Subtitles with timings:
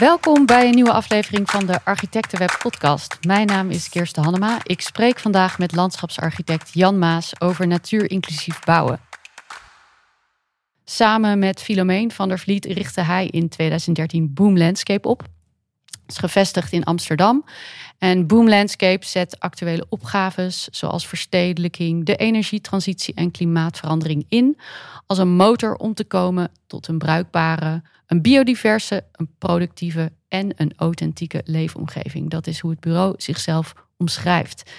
[0.00, 3.18] Welkom bij een nieuwe aflevering van de Architectenweb podcast.
[3.26, 4.58] Mijn naam is Kirsten Hannema.
[4.62, 9.00] Ik spreek vandaag met landschapsarchitect Jan Maas over natuurinclusief bouwen.
[10.84, 15.20] Samen met Filomeen van der Vliet richtte hij in 2013 Boom Landscape op.
[15.20, 17.44] Het is gevestigd in Amsterdam.
[17.98, 24.58] En Boom Landscape zet actuele opgaves zoals verstedelijking, de energietransitie en klimaatverandering in
[25.06, 30.72] als een motor om te komen tot een bruikbare, een biodiverse, een productieve en een
[30.76, 32.30] authentieke leefomgeving.
[32.30, 34.70] Dat is hoe het bureau zichzelf omschrijft.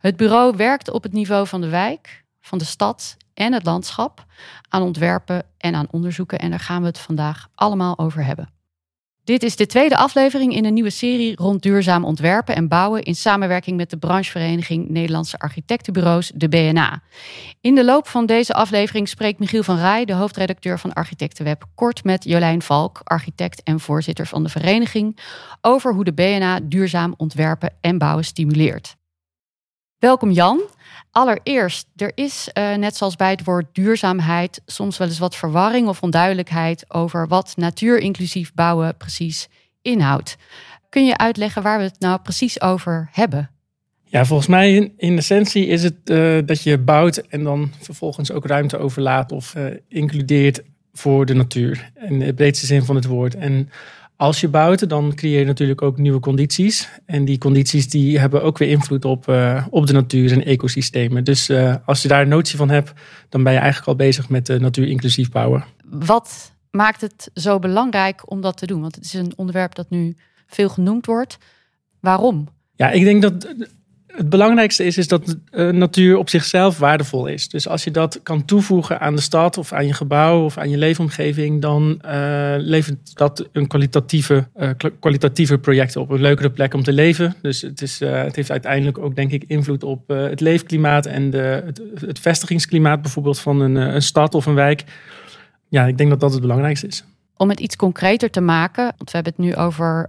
[0.00, 4.26] Het bureau werkt op het niveau van de wijk, van de stad en het landschap
[4.68, 6.38] aan ontwerpen en aan onderzoeken.
[6.38, 8.48] En daar gaan we het vandaag allemaal over hebben.
[9.24, 13.14] Dit is de tweede aflevering in een nieuwe serie rond duurzaam ontwerpen en bouwen in
[13.14, 17.02] samenwerking met de branchevereniging Nederlandse Architectenbureaus, de BNA.
[17.60, 22.04] In de loop van deze aflevering spreekt Michiel van Rij, de hoofdredacteur van Architectenweb, kort
[22.04, 25.18] met Jolijn Valk, architect en voorzitter van de vereniging,
[25.60, 28.96] over hoe de BNA duurzaam ontwerpen en bouwen stimuleert.
[29.98, 30.60] Welkom Jan.
[31.14, 35.88] Allereerst, er is uh, net zoals bij het woord duurzaamheid soms wel eens wat verwarring
[35.88, 39.48] of onduidelijkheid over wat natuurinclusief bouwen precies
[39.82, 40.36] inhoudt.
[40.88, 43.50] Kun je uitleggen waar we het nou precies over hebben?
[44.04, 48.30] Ja, volgens mij in, in essentie is het uh, dat je bouwt en dan vervolgens
[48.32, 51.92] ook ruimte overlaat of uh, includeert voor de natuur.
[52.08, 53.34] In de breedste zin van het woord.
[53.34, 53.70] En
[54.24, 56.88] als je bouwt, dan creëer je natuurlijk ook nieuwe condities.
[57.06, 61.24] En die condities die hebben ook weer invloed op, uh, op de natuur en ecosystemen.
[61.24, 62.92] Dus uh, als je daar een notie van hebt,
[63.28, 65.64] dan ben je eigenlijk al bezig met uh, natuur inclusief bouwen.
[65.84, 68.80] Wat maakt het zo belangrijk om dat te doen?
[68.80, 70.16] Want het is een onderwerp dat nu
[70.46, 71.38] veel genoemd wordt.
[72.00, 72.48] Waarom?
[72.76, 73.54] Ja, ik denk dat
[74.16, 77.48] het belangrijkste is, is dat uh, natuur op zichzelf waardevol is.
[77.48, 80.70] Dus als je dat kan toevoegen aan de stad of aan je gebouw of aan
[80.70, 84.70] je leefomgeving, dan uh, levert dat een kwalitatieve, uh,
[85.00, 86.10] kwalitatiever project op.
[86.10, 87.34] Een leukere plek om te leven.
[87.42, 91.62] Dus het, is, het heeft uiteindelijk ook, denk ik, invloed op het leefklimaat en de,
[91.64, 94.84] het, het, vestigingsklimaat bijvoorbeeld van een, een stad of een wijk.
[95.68, 97.04] Ja, ik denk dat dat het belangrijkste is.
[97.36, 100.08] Om het iets concreter te maken, want we hebben het nu over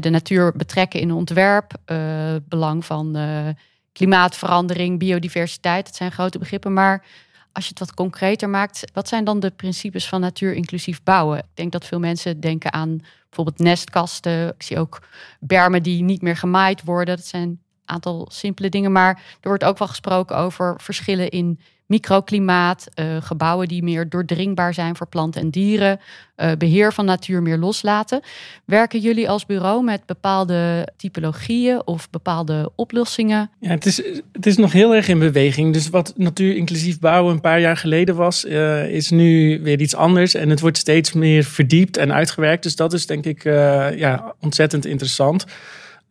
[0.00, 3.48] de natuur betrekken in ontwerp, uh, belang van uh,
[3.92, 5.86] klimaatverandering, biodiversiteit.
[5.86, 6.72] Dat zijn grote begrippen.
[6.72, 7.04] Maar
[7.52, 11.38] als je het wat concreter maakt, wat zijn dan de principes van natuur inclusief bouwen?
[11.38, 14.48] Ik denk dat veel mensen denken aan bijvoorbeeld nestkasten.
[14.48, 15.02] Ik zie ook
[15.40, 17.16] bermen die niet meer gemaaid worden.
[17.16, 18.92] Dat zijn een aantal simpele dingen.
[18.92, 21.60] Maar er wordt ook wel gesproken over verschillen in
[21.92, 26.00] microklimaat, uh, gebouwen die meer doordringbaar zijn voor planten en dieren,
[26.36, 28.20] uh, beheer van natuur meer loslaten.
[28.64, 33.50] Werken jullie als bureau met bepaalde typologieën of bepaalde oplossingen?
[33.60, 33.96] Ja, het is,
[34.32, 35.72] het is nog heel erg in beweging.
[35.72, 39.94] Dus wat natuur inclusief bouwen een paar jaar geleden was, uh, is nu weer iets
[39.94, 40.34] anders.
[40.34, 42.62] En het wordt steeds meer verdiept en uitgewerkt.
[42.62, 43.42] Dus dat is denk ik
[43.96, 45.44] ja, ontzettend interessant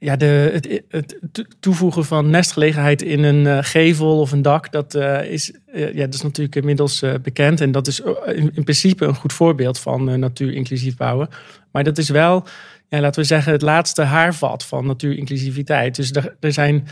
[0.04, 1.20] ja, de, het, het,
[1.60, 6.06] toevoegen van nestgelegenheid in een uh, gevel of een dak, dat, uh, is, uh, ja,
[6.06, 7.62] dat is natuurlijk inmiddels bekend.
[7.62, 11.30] En dat is in, in, principe een goed voorbeeld van natuur-inclusief bouwen.
[11.72, 12.46] Maar dat is wel,
[12.90, 15.96] ja, laten we zeggen, het laatste haarvat van natuurinclusiviteit.
[15.96, 16.88] Dus er, er zijn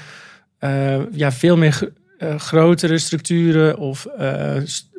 [1.12, 1.92] ja, veel meer
[2.38, 4.08] grotere structuren of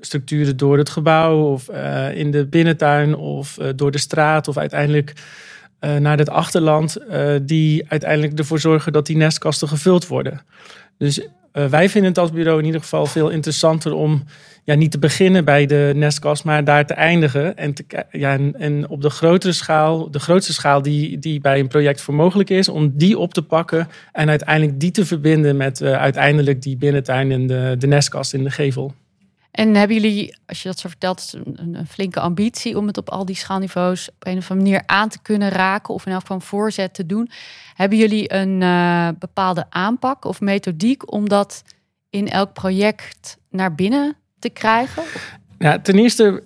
[0.00, 1.68] structuren door het gebouw of
[2.14, 5.12] in de binnentuin of door de straat of uiteindelijk
[5.80, 10.40] uh, naar het achterland, uh, die uiteindelijk ervoor zorgen dat die nestkasten gevuld worden.
[10.98, 14.24] Dus uh, wij vinden het als bureau in ieder geval veel interessanter om
[14.64, 17.56] ja, niet te beginnen bij de nestkast, maar daar te eindigen.
[17.56, 17.74] En,
[18.10, 22.00] ja, en, en, op de grotere schaal, de grootste schaal die, die bij een project
[22.00, 26.62] voor mogelijk is, om die op te pakken en uiteindelijk die te verbinden met uiteindelijk
[26.62, 28.94] die binnentuin en de, de nestkast in de gevel.
[29.50, 33.24] En hebben jullie, als je dat zo vertelt, een, flinke ambitie om het op al
[33.24, 36.40] die schaalniveaus op een of andere manier aan te kunnen raken of in elk geval
[36.40, 37.30] voorzet te doen?
[37.74, 41.64] Hebben jullie een uh, bepaalde aanpak of methodiek om dat
[42.10, 45.02] in elk project naar binnen te krijgen?
[45.58, 46.42] Ja, ten eerste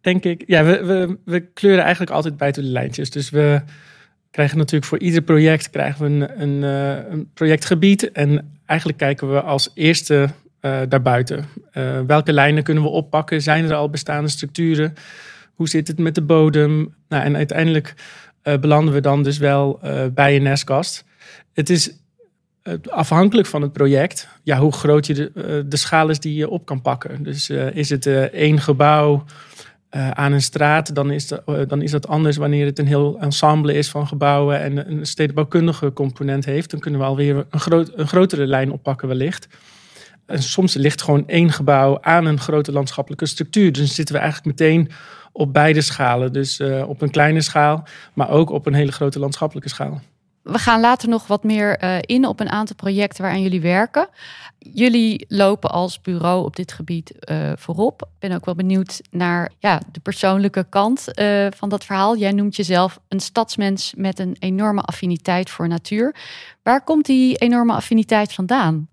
[0.00, 3.10] denk ik, ja, we, we, we kleuren eigenlijk altijd buiten de lijntjes.
[3.10, 3.62] Dus we
[4.30, 8.12] krijgen natuurlijk voor ieder project krijgen we een, een, eh, een projectgebied.
[8.12, 10.28] En eigenlijk kijken we als eerste
[10.60, 11.44] uh, daarbuiten?
[11.72, 13.42] Uh, welke lijnen kunnen we oppakken?
[13.42, 14.94] Zijn er al bestaande structuren?
[15.54, 16.94] Hoe zit het met de bodem?
[17.08, 17.94] Nou, en uiteindelijk
[18.44, 19.80] uh, belanden we dan dus wel
[20.14, 21.04] bij een nestkast.
[21.52, 21.92] Het is
[22.88, 26.66] afhankelijk van het project, ja, hoe groot je de, de schaal is die je op
[26.66, 27.22] kan pakken.
[27.22, 29.24] Dus is het één gebouw
[29.90, 31.32] aan een straat, dan is,
[31.66, 35.92] dan is dat anders wanneer het een heel ensemble is van gebouwen en een stedenbouwkundige
[35.92, 36.70] component heeft.
[36.70, 39.48] Dan kunnen we alweer een, groot, een grotere lijn oppakken wellicht.
[40.28, 43.72] En soms ligt gewoon één gebouw aan een grote landschappelijke structuur.
[43.72, 44.90] Dus zitten we eigenlijk meteen
[45.32, 46.32] op beide schalen.
[46.32, 47.84] Dus uh, op een kleine schaal,
[48.14, 50.00] maar ook op een hele grote landschappelijke schaal.
[50.42, 54.08] We gaan later nog wat meer uh, in op een aantal projecten waaraan jullie werken.
[54.58, 58.02] Jullie lopen als bureau op dit gebied uh, voorop.
[58.02, 61.04] Ik ben ook wel benieuwd naar ja, de persoonlijke kant
[61.56, 62.16] van dat verhaal.
[62.16, 66.14] Jij noemt jezelf een stadsmens met een enorme affiniteit voor natuur.
[66.62, 68.88] Waar komt die enorme affiniteit vandaan?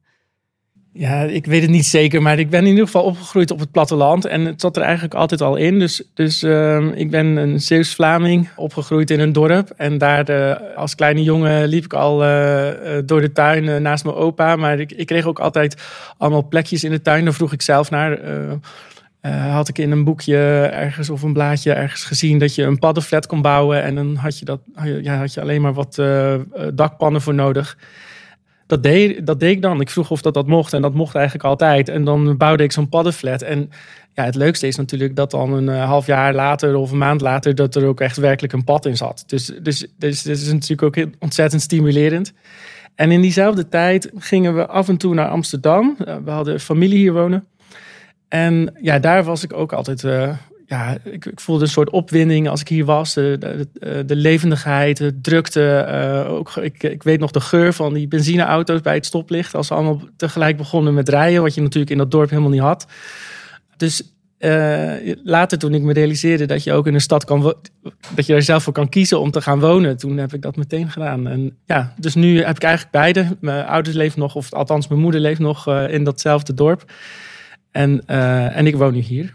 [0.97, 3.71] Ja, ik weet het niet zeker, maar ik ben in ieder geval opgegroeid op het
[3.71, 4.25] platteland.
[4.25, 5.79] En het zat er eigenlijk altijd al in.
[5.79, 9.69] Dus, dus uh, ik ben een Zeeuws-Vlaming, opgegroeid in een dorp.
[9.77, 12.71] En daar uh, als kleine jongen liep ik al uh,
[13.05, 14.55] door de tuin naast mijn opa.
[14.55, 15.81] Maar ik, ik, kreeg ook altijd
[16.17, 17.23] allemaal plekjes in de tuin.
[17.23, 18.19] Daar vroeg ik zelf naar.
[19.21, 20.37] had ik in een boekje
[20.71, 23.83] ergens of een blaadje ergens gezien dat je een paddenflat kon bouwen.
[23.83, 24.59] En dan had je, dat,
[25.01, 26.01] ja, had je alleen maar wat
[26.73, 27.77] dakpannen voor nodig
[28.67, 29.81] dat deed, dat deed ik dan.
[29.81, 31.89] Ik vroeg of dat dat mocht en dat mocht eigenlijk altijd.
[31.89, 33.41] En dan bouwde ik zo'n paddenflat.
[33.41, 33.69] En
[34.13, 37.21] ja, het leukste is natuurlijk dat dan een uh, half jaar later of een maand
[37.21, 37.55] later...
[37.55, 39.23] dat er ook echt werkelijk een pad in zat.
[39.27, 42.33] Dus, dus, dus dat is natuurlijk ook ontzettend stimulerend.
[42.95, 45.95] En in diezelfde tijd gingen we af en toe naar Amsterdam.
[45.99, 47.45] Uh, we hadden familie hier wonen.
[48.27, 50.29] En ja, daar was ik ook altijd uh,
[50.67, 53.13] ja, ik, ik, voelde een soort opwinding als ik hier was.
[53.13, 55.87] De, de, de levendigheid, de drukte.
[56.25, 59.55] Uh, ook, ik, ik weet nog de geur van die benzineauto's bij het stoplicht.
[59.55, 61.41] Als ze allemaal tegelijk begonnen met rijden.
[61.41, 62.87] Wat je natuurlijk in dat dorp helemaal niet had.
[63.77, 67.55] Dus uh, later toen ik me realiseerde dat je ook in een stad kan...
[68.15, 69.97] dat je er zelf voor kan kiezen om te gaan wonen.
[69.97, 71.27] Toen heb ik dat meteen gedaan.
[71.27, 73.37] En ja, dus nu heb ik eigenlijk beide.
[73.39, 76.91] Mijn ouders leven nog, of althans mijn moeder leeft nog in datzelfde dorp.
[77.71, 79.33] En, en ik woon nu hier.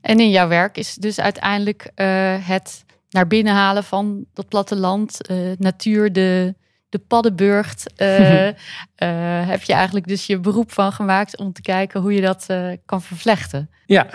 [0.00, 5.30] En in jouw werk is dus uiteindelijk uh, het naar binnen halen van dat platteland,
[5.30, 6.54] uh, natuur, de,
[6.88, 7.92] de paddenburgt.
[7.96, 8.48] Uh,
[9.52, 12.46] heb je eigenlijk dus je beroep van gemaakt om te kijken hoe je dat
[12.84, 13.70] kan vervlechten.
[13.86, 14.06] Ja,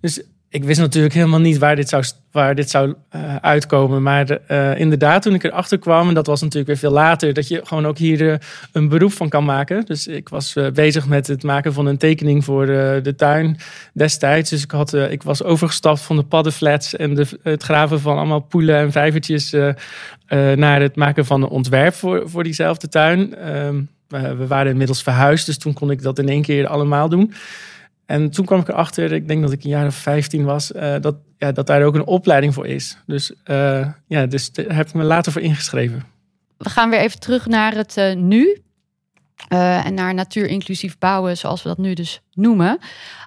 [0.00, 4.02] dus ik wist natuurlijk helemaal niet waar dit zou, waar dit zou uh, uitkomen.
[4.02, 7.48] Maar uh, inderdaad, toen ik erachter kwam, en dat was natuurlijk weer veel later, dat
[7.48, 8.34] je gewoon ook hier uh,
[8.72, 9.84] een beroep van kan maken.
[9.84, 13.58] Dus ik was bezig met het maken van een tekening voor de tuin
[13.92, 14.50] destijds.
[14.50, 18.40] Dus ik, had, ik was overgestapt van de paddenflats en de, het graven van allemaal
[18.40, 19.54] poelen en vijvertjes
[20.54, 23.48] naar het maken van een ontwerp voor, voor diezelfde tuin.
[23.56, 27.32] Um, we waren inmiddels verhuisd, dus toen kon ik dat in één keer allemaal doen.
[28.10, 30.94] En toen kwam ik erachter, ik denk dat ik een jaar of 15 was, uh,
[31.00, 32.96] dat, ja, dat daar ook een opleiding voor is.
[33.06, 36.04] Dus, uh, ja, dus daar heb ik me later voor ingeschreven.
[36.56, 38.62] We gaan weer even terug naar het uh, nu.
[39.48, 42.78] en naar natuurinclusief bouwen, zoals we dat nu dus noemen.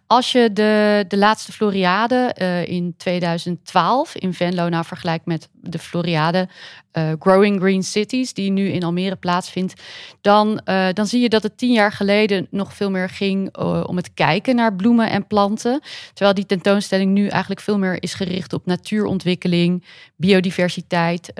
[0.07, 5.79] Als je de, de laatste Floriade uh, in 2012 in Venlo nou vergelijkt met de
[5.79, 6.47] Floriade
[6.93, 9.81] uh, Growing Green Cities, die nu in Almere plaatsvindt,
[10.21, 13.57] dan, uh, dan zie je dat het tien jaar geleden nog veel meer ging
[13.87, 15.81] om het kijken naar bloemen en planten.
[16.13, 19.83] Terwijl die tentoonstelling nu eigenlijk veel meer is gericht op natuurontwikkeling,
[20.15, 21.31] biodiversiteit,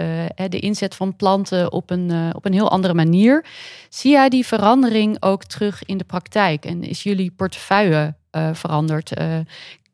[0.48, 3.46] de inzet van planten op een, op een heel andere manier.
[3.90, 6.66] Zie jij die verandering ook terug in de praktijk?
[6.66, 7.63] En is jullie portefeuille
[8.36, 9.20] uh, veranderd.
[9.20, 9.38] Uh,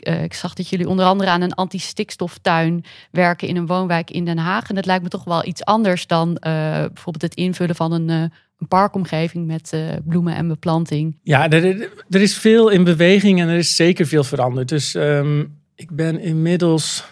[0.07, 4.25] uh, ik zag dat jullie onder andere aan een anti-stikstoftuin werken in een woonwijk in
[4.25, 4.69] Den Haag.
[4.69, 8.67] En dat lijkt me toch wel iets anders dan bijvoorbeeld het invullen van een, een
[8.67, 9.73] parkomgeving met
[10.05, 11.17] bloemen en beplanting.
[11.23, 14.69] Ja, er, er, is veel in beweging en er is zeker veel veranderd.
[14.69, 17.05] Dus um, ik ben inmiddels.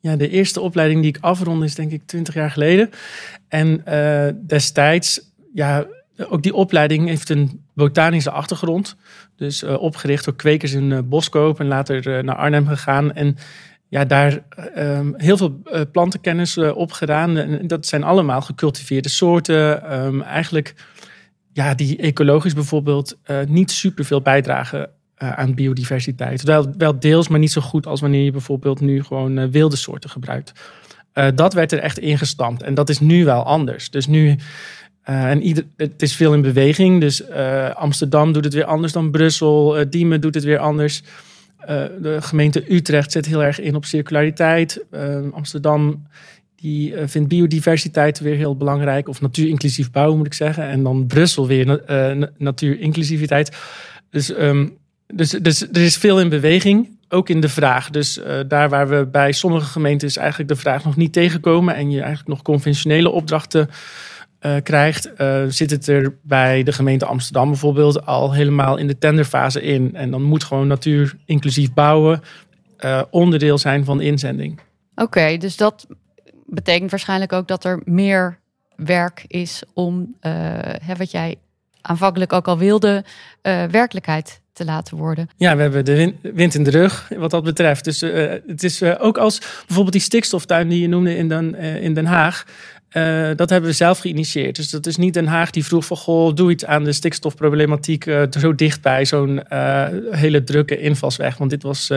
[0.00, 2.90] Ja, de eerste opleiding die ik afrond is denk ik twintig jaar geleden.
[3.48, 3.82] En
[4.46, 5.20] destijds,
[5.54, 5.86] ja,
[6.26, 8.96] ook die opleiding heeft een botanische achtergrond.
[9.36, 13.12] Dus uh, opgericht door kwekers in uh, Boskoop en later naar Arnhem gegaan.
[13.12, 13.36] En
[13.88, 14.38] ja, daar
[14.76, 17.36] um, heel veel plantenkennis opgedaan.
[17.36, 19.92] En dat zijn allemaal gecultiveerde soorten.
[20.04, 20.74] Um, eigenlijk
[21.52, 26.42] ja, die ecologisch bijvoorbeeld niet superveel bijdragen aan biodiversiteit.
[26.42, 30.10] Wel, wel deels, maar niet zo goed als wanneer je bijvoorbeeld nu gewoon wilde soorten
[30.10, 30.52] gebruikt.
[31.34, 32.62] dat werd er echt ingestampt.
[32.62, 33.90] En dat is nu wel anders.
[33.90, 34.36] Dus nu
[35.10, 37.00] uh, en ieder, het is veel in beweging.
[37.00, 39.80] Dus uh, Amsterdam doet het weer anders dan Brussel.
[39.80, 41.02] Uh, Diemen doet het weer anders.
[42.00, 44.84] de gemeente Utrecht zet heel erg in op circulariteit.
[45.32, 46.06] Amsterdam
[46.56, 49.08] die vindt biodiversiteit weer heel belangrijk.
[49.08, 50.64] Of natuurinclusief bouwen moet ik zeggen.
[50.64, 51.82] En dan Brussel weer
[52.36, 53.56] natuurinclusiviteit.
[54.10, 56.96] Dus, um, dus, dus er is veel in beweging.
[57.08, 57.90] Ook in de vraag.
[57.90, 61.74] Dus daar waar we bij sommige gemeentes eigenlijk de vraag nog niet tegenkomen.
[61.74, 63.68] En je eigenlijk nog conventionele opdrachten
[64.40, 68.98] uh, krijgt, uh, zit het er bij de gemeente Amsterdam bijvoorbeeld al helemaal in de
[68.98, 69.94] tenderfase in.
[69.94, 72.22] En dan moet gewoon natuur inclusief bouwen
[72.80, 74.60] uh, onderdeel zijn van de inzending.
[74.94, 75.86] Oké, okay, dus dat
[76.46, 78.38] betekent waarschijnlijk ook dat er meer
[78.76, 81.36] werk is om, hè, wat jij
[81.80, 83.04] aanvankelijk ook al wilde,
[83.70, 85.28] werkelijkheid te laten worden.
[85.36, 87.84] Ja, we hebben de wind in de rug wat dat betreft.
[87.84, 88.00] Dus
[88.46, 92.44] het is ook als bijvoorbeeld die stikstoftuin die je noemde in Den, in Den Haag.
[92.92, 94.56] Uh, dat hebben we zelf geïnitieerd.
[94.56, 95.96] Dus dat is niet Den Haag die vroeg van...
[95.96, 98.06] goh, doe iets aan de stikstofproblematiek...
[98.06, 101.36] Uh, zo dichtbij zo'n uh, hele drukke invalsweg.
[101.36, 101.92] Want dit was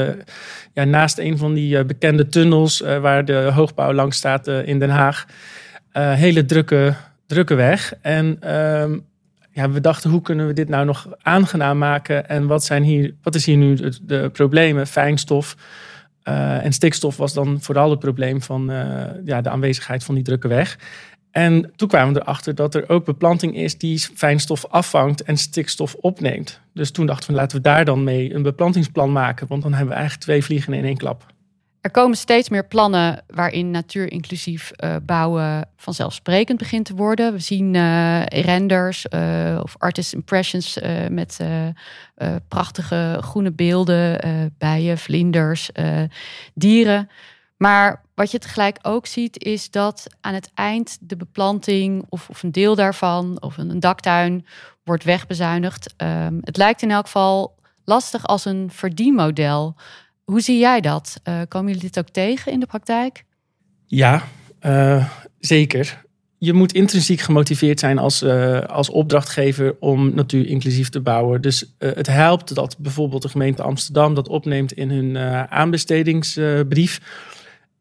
[0.74, 2.80] ja, naast een van die bekende tunnels...
[2.80, 5.26] waar de hoogbouw langs staat in Den Haag.
[5.94, 6.94] hele drukke,
[7.28, 7.94] drukke weg.
[8.02, 8.98] En ehm,
[9.52, 12.30] ja, we dachten, hoe kunnen we dit nou nog aangenaam maken?
[12.30, 14.88] En wat, zijn hier, wat is hier nu de problemen?
[14.88, 15.56] Fijnstof...
[16.24, 20.24] Uh, en stikstof was dan vooral het probleem van uh, ja, de aanwezigheid van die
[20.24, 20.78] drukke weg.
[21.32, 25.94] En toen kwamen we erachter dat er ook beplanting is die fijnstof afvangt en stikstof
[25.94, 26.62] opneemt.
[26.74, 29.48] Dus toen dachten we, laten we daar dan mee een beplantingsplan maken.
[29.48, 31.26] Want dan hebben we eigenlijk twee vliegen in één klap.
[31.82, 37.34] Er komen steeds meer plannen waarin natuurinclusief uh, bouwen vanzelfsprekend begint te worden.
[37.34, 41.40] We zien uh, renders uh, of artist impressions met
[42.48, 44.20] prachtige groene beelden,
[44.58, 45.70] bijen, vlinders,
[46.54, 47.10] dieren.
[47.58, 52.44] Maar wat je tegelijk ook ziet, is dat aan het eind de beplanting of, of
[52.44, 54.46] een deel daarvan of een, daktuin
[54.84, 55.94] wordt wegbezuinigd.
[55.98, 59.76] Um, het lijkt in elk geval lastig als een verdienmodel.
[60.32, 61.22] Hoe zie jij dat?
[61.28, 63.24] Uh, komen jullie dit ook tegen in de praktijk?
[63.86, 64.24] Ja,
[64.66, 65.06] uh,
[65.40, 66.04] zeker.
[66.38, 71.42] Je moet intrinsiek gemotiveerd zijn als, uh, als opdrachtgever om natuur inclusief te bouwen.
[71.42, 75.18] Dus het helpt dat bijvoorbeeld de gemeente Amsterdam dat opneemt in hun
[75.50, 77.02] aanbestedingsbrief.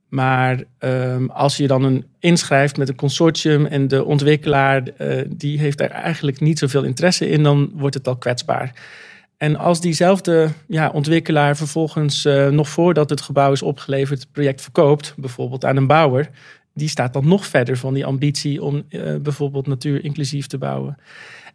[0.09, 4.83] Maar um, als je dan een inschrijft met een consortium en de ontwikkelaar
[5.28, 8.73] die heeft daar eigenlijk niet zoveel interesse in, dan wordt het al kwetsbaar.
[9.40, 14.62] En als diezelfde ja, ontwikkelaar vervolgens uh, nog voordat het gebouw is opgeleverd het project
[14.62, 16.30] verkoopt, bijvoorbeeld aan een bouwer,
[16.75, 20.97] die staat dan nog verder van die ambitie om uh, bijvoorbeeld natuur inclusief te bouwen.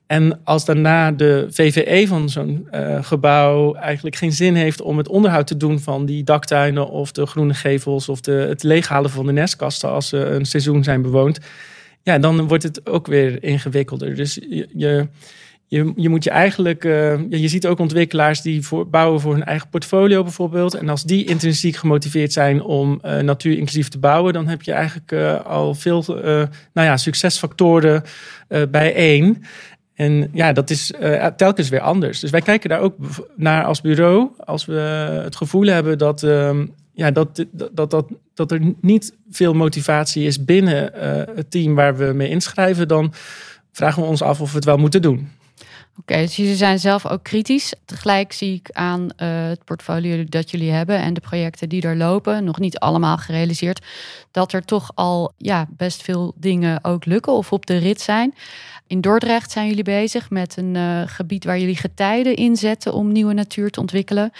[0.07, 5.07] En als daarna de VVE van zo'n uh, gebouw eigenlijk geen zin heeft om het
[5.07, 9.25] onderhoud te doen van die daktuinen of de groene gevels of de, het leeghalen van
[9.25, 11.39] de nestkasten als ze een seizoen zijn bewoond,
[12.03, 14.15] ja, dan wordt het ook weer ingewikkelder.
[14.15, 14.39] Dus
[14.73, 15.07] je
[15.67, 19.43] je, je moet je eigenlijk, uh, je ziet ook ontwikkelaars die voor, bouwen voor hun
[19.43, 20.73] eigen portfolio bijvoorbeeld.
[20.73, 24.71] En als die intrinsiek gemotiveerd zijn om uh, natuur inclusief te bouwen, dan heb je
[24.71, 28.03] eigenlijk uh, al veel nou ja, succesfactoren
[28.69, 29.43] bijeen.
[29.93, 30.91] En ja, dat is
[31.37, 32.19] telkens weer anders.
[32.19, 32.95] Dus wij kijken daar ook
[33.35, 34.29] naar als bureau.
[34.37, 34.73] Als we
[35.23, 40.45] het gevoel hebben dat, ehm, ja, dat, dat, dat, dat er niet veel motivatie is
[40.45, 40.91] binnen
[41.35, 43.13] het team waar we mee inschrijven, dan
[43.71, 45.29] vragen we ons af of we het wel moeten doen.
[45.99, 47.73] Oké, dus jullie zijn zelf ook kritisch.
[47.85, 51.95] Tegelijk zie ik aan uh, het portfolio dat jullie hebben en de projecten die er
[51.95, 53.85] lopen, nog niet allemaal gerealiseerd,
[54.31, 58.33] dat er toch al ja, best veel dingen ook lukken of op de rit zijn.
[58.87, 63.33] In Dordrecht zijn jullie bezig met een uh, gebied waar jullie getijden inzetten om nieuwe
[63.33, 64.31] natuur te ontwikkelen.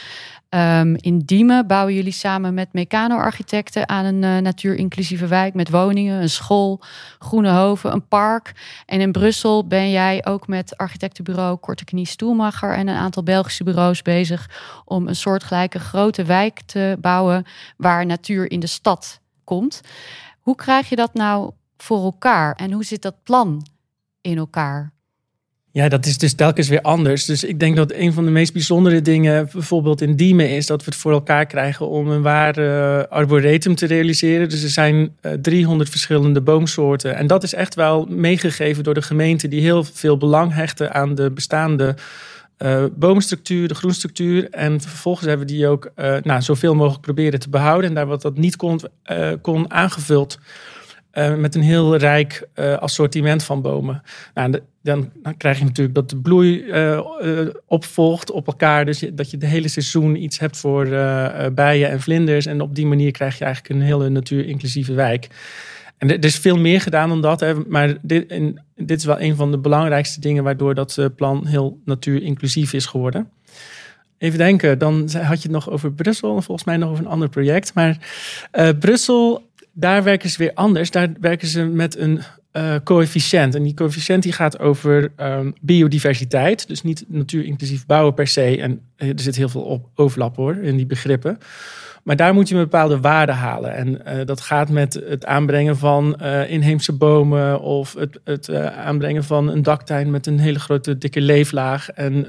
[0.56, 6.22] Um, in Diemen bouwen jullie samen met Meccano-architecten aan een uh, natuurinclusieve wijk met woningen,
[6.22, 6.82] een school,
[7.20, 8.54] groene hoven, een park.
[8.86, 13.64] En in Brussel ben jij ook met architectenbureau Korte Knie Stoelmacher en een aantal Belgische
[13.64, 14.50] bureaus bezig
[14.86, 17.46] om een soortgelijke grote wijk te bouwen
[17.78, 19.82] waar natuur in de stad komt.
[20.40, 23.66] Hoe krijg je dat nou voor elkaar en hoe zit dat plan
[24.22, 24.95] in elkaar?
[25.76, 27.26] Ja, dat is dus telkens weer anders.
[27.26, 30.80] Dus ik denk dat een van de meest bijzondere dingen bijvoorbeeld in Diemen is dat
[30.80, 34.50] we het voor elkaar krijgen om een ware arboretum te realiseren.
[34.50, 37.16] Dus er zijn 300 eh, verschillende boomsoorten.
[37.16, 41.16] En dat is echt wel meegegeven door de gemeente die heel veel belang hechten aan
[41.16, 41.96] de bestaande
[42.58, 44.50] uh, boomstructuur, de groenstructuur.
[44.50, 45.92] En vervolgens hebben we die ook
[46.22, 47.90] nou, zoveel mogelijk proberen te behouden.
[47.90, 48.80] En daar wat dat niet kon,
[49.42, 50.40] kon aangevuld
[51.38, 52.48] met een heel rijk
[52.80, 54.02] assortiment van bomen.
[54.34, 57.00] Nou, dan, krijg je natuurlijk dat de bloei uh,
[57.68, 58.86] opvolgt op elkaar.
[58.86, 60.86] Dus dat je de hele seizoen iets hebt voor
[61.54, 62.46] bijen en vlinders.
[62.46, 65.28] En op die manier krijg je eigenlijk een hele natuur-inclusieve wijk.
[65.98, 67.40] En er is veel meer gedaan dan dat.
[67.40, 71.48] Hè, maar dit, en, dit is wel een van de belangrijkste dingen waardoor dat plan
[71.48, 73.30] heel natuur-inclusief is geworden.
[74.18, 77.12] Even denken, dan had je het nog over Brussel en volgens mij nog over een
[77.12, 77.74] ander project.
[77.74, 77.98] Maar
[78.80, 80.92] Brussel daar werken ze weer anders.
[80.92, 82.22] Daar werken ze met een
[82.58, 83.56] uh, coëfficiënt.
[83.56, 86.68] En die coëfficiënt die gaat over um, biodiversiteit.
[86.68, 88.62] Dus niet natuur inclusief bouwen per se.
[88.62, 91.38] En er zit heel veel op, overlap hoor in die begrippen.
[92.06, 93.76] Maar daar moet je een bepaalde waarde halen.
[93.76, 98.66] En uh, dat gaat met het aanbrengen van uh, inheemse bomen of het, het uh,
[98.66, 101.90] aanbrengen van een daktuin met een hele grote dikke leeflaag.
[101.90, 102.26] En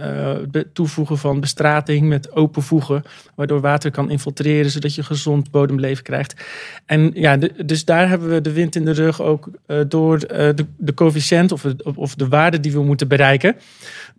[0.51, 3.03] het toevoegen van bestrating met open voegen,
[3.35, 6.35] waardoor water kan infiltreren zodat je gezond bodemleven krijgt.
[6.87, 9.49] En ja, dus daar hebben we de wind in de rug ook
[9.89, 11.65] door de, de coëfficiënt of,
[11.95, 13.57] of de waarde die we moeten bereiken.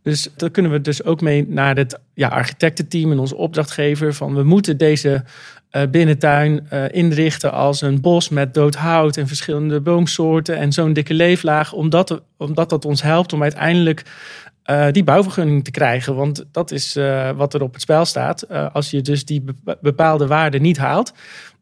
[0.07, 4.13] Dus daar kunnen we dus ook mee naar het ja, architectenteam en onze opdrachtgever.
[4.13, 5.23] Van we moeten deze
[5.71, 10.93] uh, binnentuin uh, inrichten als een bos met dood hout en verschillende boomsoorten en zo'n
[10.93, 11.73] dikke leeflaag.
[11.73, 14.03] Omdat, omdat dat ons helpt om uiteindelijk
[14.65, 16.15] uh, die bouwvergunning te krijgen.
[16.15, 16.97] Want dat is
[17.35, 18.49] wat er op het spel staat.
[18.49, 19.43] als je dus die
[19.81, 21.13] bepaalde waarden niet haalt,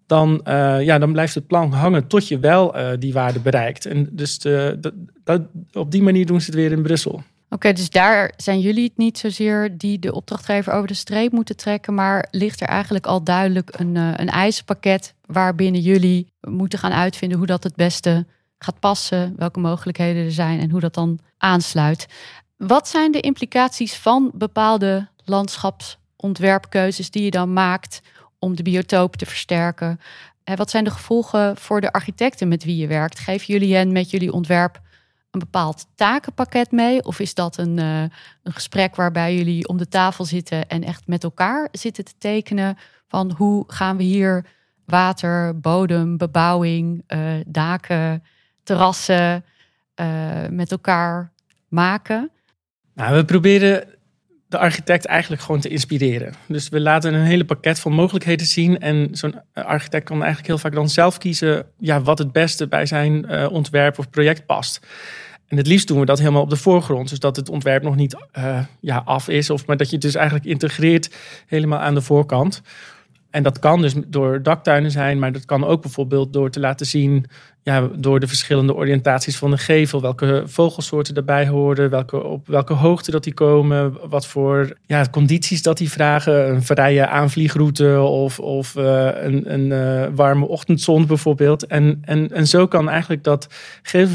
[0.07, 0.41] dan,
[0.79, 3.85] ja, dan blijft het plan hangen tot je wel die waarde bereikt.
[3.85, 4.39] En dus
[5.73, 7.23] op die manier doen ze het weer in Brussel.
[7.49, 11.55] Oké, dus daar zijn jullie het niet zozeer die de opdrachtgever over de streep moeten
[11.55, 16.91] trekken, maar ligt er eigenlijk al duidelijk een, uh, een eisenpakket waarbinnen jullie moeten gaan
[16.91, 18.25] uitvinden hoe dat het beste
[18.59, 22.07] gaat passen, welke mogelijkheden er zijn en hoe dat dan aansluit.
[22.57, 28.01] Wat zijn de implicaties van bepaalde landschapsontwerpkeuzes die je dan maakt
[28.39, 29.99] om de biotoop te versterken?
[30.43, 33.19] En wat zijn de gevolgen voor de architecten met wie je werkt?
[33.19, 34.81] Geven jullie hen met jullie ontwerp
[35.35, 37.03] een bepaald takenpakket mee?
[37.03, 38.01] Of is dat een, uh,
[38.43, 42.77] een gesprek waarbij jullie om de tafel zitten en echt met elkaar zitten te tekenen
[43.07, 44.45] van hoe gaan we hier
[44.85, 48.23] water, bodem, bebouwing, uh, daken,
[48.63, 49.45] terrassen
[49.95, 51.31] uh, met elkaar
[51.67, 52.31] maken?
[52.93, 53.94] Nou, we proberen
[54.55, 56.33] de architect eigenlijk gewoon te inspireren.
[56.47, 58.79] Dus we laten een hele pakket van mogelijkheden zien.
[58.79, 62.85] En zo'n architect kan eigenlijk heel vaak dan zelf kiezen ja, wat het beste bij
[62.85, 64.79] zijn uh, ontwerp of project past.
[65.47, 67.09] En het liefst doen we dat helemaal op de voorgrond.
[67.09, 69.50] Dus dat het ontwerp nog niet uh, ja, af is.
[69.50, 71.15] Of, maar dat je het dus eigenlijk integreert
[71.47, 72.62] helemaal aan de voorkant.
[73.35, 76.85] En dat kan dus door daktuinen zijn, maar dat kan ook bijvoorbeeld door te laten
[76.85, 77.25] zien,
[77.63, 82.73] ja, door de verschillende oriëntaties van de gevel, welke vogelsoorten daarbij horen, welke, op welke
[82.73, 88.39] hoogte dat die komen, wat voor ja, condities dat die vragen, een vrije aanvliegroute of,
[88.39, 91.65] of uh, een, een uh, warme ochtendzon bijvoorbeeld.
[91.65, 93.47] En, en, en zo kan eigenlijk dat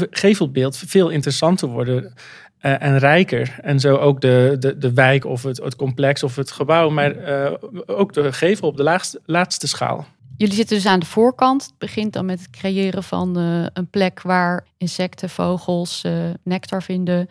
[0.09, 2.13] gevelbeeld veel interessanter worden.
[2.61, 3.55] Uh, en rijker.
[3.61, 7.15] En zo ook de, de, de wijk of het, het complex of het gebouw, maar
[7.15, 7.51] uh,
[7.85, 10.05] ook de gevel op de laagste, laatste schaal.
[10.37, 11.63] Jullie zitten dus aan de voorkant.
[11.63, 16.03] Het begint dan met het creëren van uh, een plek waar insecten, vogels
[16.43, 17.29] nectar vinden,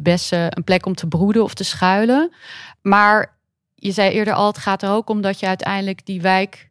[0.00, 2.32] bessen, een plek om te broeden of te schuilen.
[2.80, 3.36] Maar
[3.74, 6.70] je zei eerder al, het gaat er ook om dat je uiteindelijk die wijk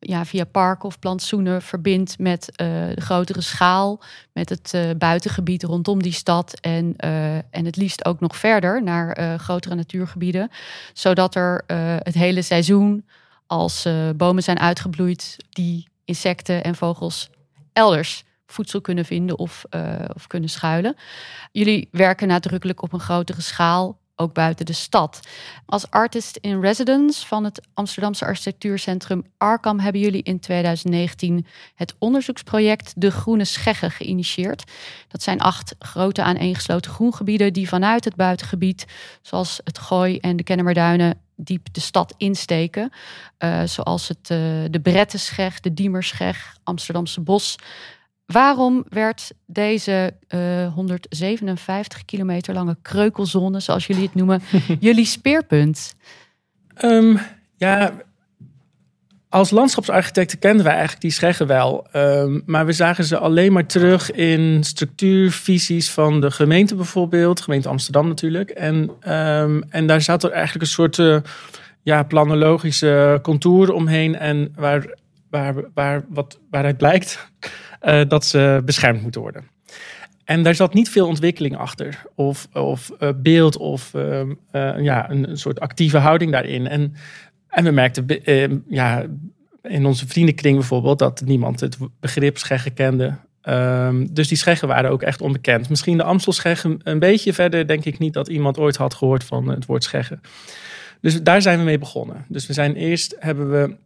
[0.00, 4.00] ja, via parken of plantsoenen verbindt met uh, de grotere schaal,
[4.32, 8.82] met het uh, buitengebied rondom die stad en, uh, en het liefst ook nog verder
[8.82, 10.50] naar grotere natuurgebieden,
[10.92, 11.64] zodat er
[12.02, 13.06] het hele seizoen
[13.46, 17.30] als bomen zijn uitgebloeid, die insecten en vogels
[17.72, 19.64] elders voedsel kunnen vinden of,
[20.14, 20.96] of kunnen schuilen.
[21.52, 25.20] Jullie werken nadrukkelijk op een grotere schaal ook buiten de stad.
[25.66, 32.92] Als artist in residence van het Amsterdamse architectuurcentrum Arkham hebben jullie in 2019 het onderzoeksproject
[32.96, 34.70] De Groene Scheggen geïnitieerd.
[35.08, 38.86] Dat zijn acht grote aaneengesloten groengebieden die vanuit het buitengebied,
[39.22, 42.92] zoals het Gooi en de Kennemerduinen, diep de stad insteken.
[43.38, 44.38] Uh, zoals het, uh,
[44.70, 47.56] de Brettenscheg, de Diemerscheg, Amsterdamse Bos.
[48.32, 54.42] Waarom werd deze uh, eh, 157 kilometer lange kreukelzone, zoals jullie het noemen,
[54.80, 55.94] jullie speerpunt?
[56.84, 57.18] Um,
[57.56, 57.92] ja,
[59.28, 61.86] als landschapsarchitecten kenden wij eigenlijk die scheggen wel.
[61.96, 67.40] Um, maar we zagen ze alleen maar terug in structuurvisies van de gemeente bijvoorbeeld.
[67.40, 68.50] Gemeente Amsterdam natuurlijk.
[68.50, 71.16] En, um, en daar zat er eigenlijk een soort uh,
[71.82, 74.16] ja, planologische contour omheen.
[74.16, 74.94] En waar,
[75.30, 77.28] waar, waar, wat, waaruit blijkt
[77.82, 79.44] uh, dat ze beschermd moeten worden.
[80.24, 84.22] En daar zat niet veel ontwikkeling achter, of, of uh, beeld, of uh,
[84.82, 86.68] ja, een, soort actieve houding daarin.
[86.68, 86.94] En,
[87.48, 88.06] en we merkten
[88.68, 89.06] ja,
[89.62, 93.16] in onze vriendenkring bijvoorbeeld dat niemand het begrip scheggen kende.
[93.44, 95.68] Um, dus die scheggen waren ook echt onbekend.
[95.68, 99.48] Misschien de Amstelscheggen een beetje verder, denk ik niet dat iemand ooit had gehoord van
[99.48, 100.20] het woord scheggen.
[101.00, 102.24] Dus daar zijn we mee begonnen.
[102.28, 103.76] Dus we zijn eerst hebben we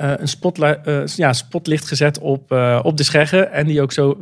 [0.00, 4.18] uh, een uh, ja, spotlicht gezet op, uh, op de scheggen en die ook zo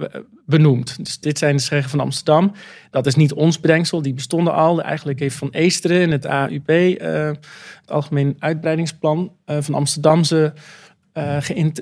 [0.47, 1.05] benoemd.
[1.05, 2.53] Dus dit zijn de scheggen van Amsterdam.
[2.91, 4.83] Dat is niet ons bedenksel, die bestonden al.
[4.83, 10.53] Eigenlijk heeft Van Eesteren in het AUP, het Algemeen Uitbreidingsplan van Amsterdam, ze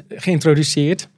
[0.09, 1.09] geïntroduceerd.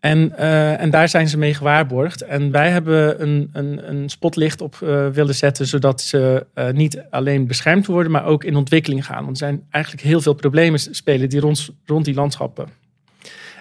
[0.00, 2.22] En, uh, en daar zijn ze mee gewaarborgd.
[2.22, 7.04] En wij hebben een, een, een spotlicht op uh, willen zetten, zodat ze uh, niet
[7.10, 9.24] alleen beschermd worden, maar ook in ontwikkeling gaan.
[9.24, 12.68] Want er zijn eigenlijk heel veel problemen spelen die rond, rond die landschappen.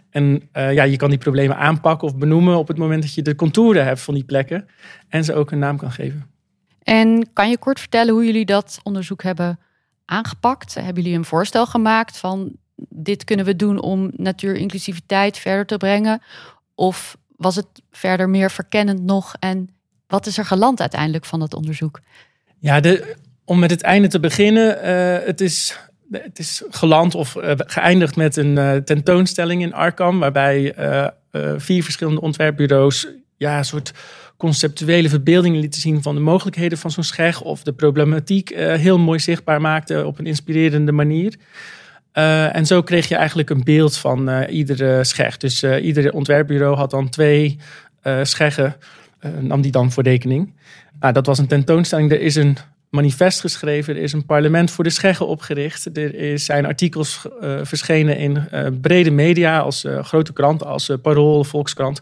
[0.10, 3.36] En ja, je kan die problemen aanpakken of benoemen op het moment dat je de
[3.36, 4.67] contouren hebt van die plekken
[5.10, 6.30] en ze ook een naam kan geven.
[6.84, 9.60] En kan je kort vertellen hoe jullie dat onderzoek hebben
[10.06, 10.74] aangepakt?
[10.74, 12.56] Hebben jullie een voorstel gemaakt van
[12.89, 16.21] dit kunnen we doen om natuurinclusiviteit verder te brengen?
[16.75, 19.35] Of was het verder meer verkennend nog?
[19.39, 19.69] En
[20.07, 21.99] wat is er geland uiteindelijk van dat onderzoek?
[22.59, 24.77] Ja, de, om met het einde te beginnen.
[24.77, 25.79] Uh, het, is,
[26.11, 30.19] het is geland of uh, geëindigd met een uh, tentoonstelling in Arkham.
[30.19, 30.73] Waarbij
[31.57, 33.07] vier verschillende ontwerpbureaus
[33.38, 33.91] ja, een soort
[34.38, 37.41] conceptuele verbeeldingen lieten zien van de mogelijkheden van zo'n scheg.
[37.41, 41.35] Of de problematiek heel mooi zichtbaar maakten op een inspirerende manier.
[42.17, 45.38] Uh, en zo kreeg je eigenlijk een beeld van uh, iedere scheg.
[45.38, 47.60] Dus uh, ieder ontwerpbureau had dan twee
[48.21, 48.75] scheggen,
[49.39, 50.54] nam die dan voor rekening.
[50.99, 52.12] Nou, dat was een tentoonstelling.
[52.12, 52.58] Er is een
[52.89, 55.97] manifest geschreven, er is een parlement voor de scheggen opgericht.
[55.97, 57.25] Er is, zijn artikels
[57.62, 58.47] verschenen in
[58.82, 61.99] brede media, als grote kranten, als Parool, Volkskrant.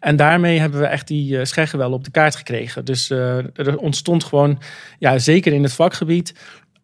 [0.00, 2.84] En daarmee hebben we echt die scheggen wel op de kaart gekregen.
[2.84, 4.60] Dus er ontstond gewoon,
[4.98, 6.34] ja, zeker in het vakgebied,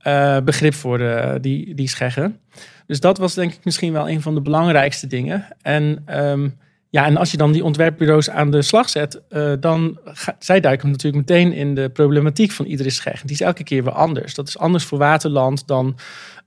[0.07, 2.38] uh, begrip voor de, die, die scheggen.
[2.87, 5.47] Dus dat was denk ik misschien wel een van de belangrijkste dingen.
[5.62, 6.59] En, um,
[6.90, 9.99] ja, en als je dan die ontwerpbureaus aan de slag zet, uh, dan
[10.38, 13.21] zij duiken natuurlijk meteen in de problematiek van iedere scheg.
[13.21, 14.35] Die is elke keer weer anders.
[14.35, 15.87] Dat is anders voor waterland dan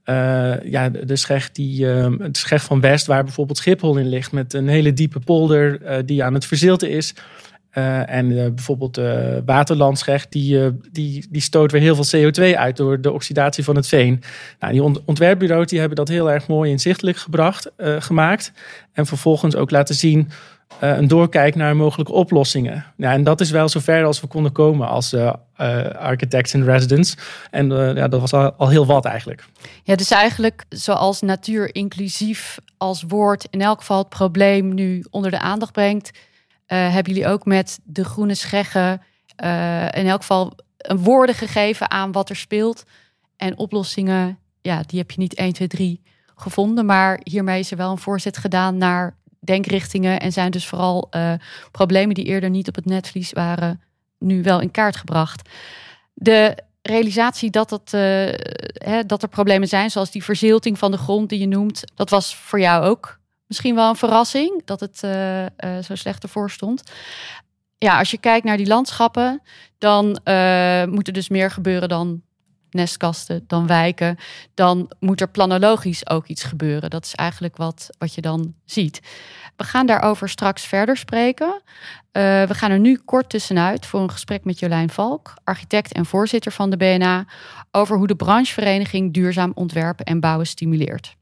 [0.04, 4.32] uh, ja, de, scheg, die, uh, de scheg van West, waar bijvoorbeeld Schiphol in ligt,
[4.32, 7.14] met een hele diepe polder die aan het verzilten is.
[7.74, 12.76] Uh, en uh, bijvoorbeeld uh, waterlandscheg, die, die, die stoot weer heel veel CO2 uit
[12.76, 14.22] door de oxidatie van het veen.
[14.58, 18.52] Nou, die ont ontwerpbureaus die hebben dat heel erg mooi inzichtelijk gebracht, gemaakt.
[18.92, 20.30] En vervolgens ook laten zien
[20.80, 22.84] een doorkijk naar mogelijke oplossingen.
[22.96, 25.14] Ja, en dat is wel zover als we konden komen als
[25.98, 27.16] architects in residence.
[27.50, 29.44] En ja, dat was al, al heel wat eigenlijk.
[29.82, 35.30] Ja, dus eigenlijk zoals natuur inclusief als woord in elk geval het probleem nu onder
[35.30, 36.10] de aandacht brengt
[36.76, 39.02] hebben jullie ook met de groene scheggen
[39.44, 42.84] uh, in elk geval een woorden gegeven aan wat er speelt.
[43.36, 46.02] En oplossingen, ja, die heb je niet 1, 2, 3
[46.34, 46.86] gevonden.
[46.86, 50.20] Maar hiermee is er wel een voorzet gedaan naar denkrichtingen.
[50.20, 51.32] En zijn dus vooral uh,
[51.70, 53.82] problemen die eerder niet op het netvlies waren,
[54.18, 55.48] nu wel in kaart gebracht.
[56.14, 57.90] De realisatie dat,
[58.72, 62.10] hè, dat er problemen zijn, zoals die verzilting van de grond die je noemt, dat
[62.10, 63.19] was voor jou ook
[63.50, 65.48] misschien wel een verrassing dat het uh, uh,
[65.84, 66.82] zo slecht ervoor stond.
[67.78, 69.42] Ja, als je kijkt naar die landschappen,
[69.78, 72.22] dan uh, moet er dus meer gebeuren dan
[72.70, 74.16] nestkasten, dan wijken.
[74.54, 76.90] Dan moet er planologisch ook iets gebeuren.
[76.90, 79.00] Dat is eigenlijk wat, wat je dan ziet.
[79.56, 81.62] We gaan daarover straks verder spreken.
[82.12, 86.52] we gaan er nu kort tussenuit voor een gesprek met Jolijn Valk, architect en voorzitter
[86.52, 87.24] van de BNA,
[87.70, 91.18] over hoe de branchevereniging duurzaam ontwerpen en bouwen stimuleert.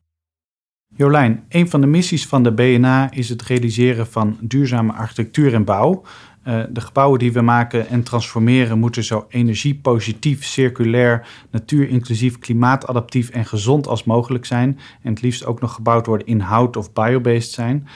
[0.97, 5.65] Jolijn, een van de missies van de BNA is het realiseren van duurzame architectuur en
[5.65, 6.03] bouw.
[6.45, 13.45] Uh, de gebouwen die we maken en transformeren moeten zo energiepositief, circulair, natuurinclusief, klimaatadaptief en
[13.45, 14.79] gezond als mogelijk zijn.
[15.03, 17.89] En het liefst ook nog gebouwd worden in hout of biobased zijn.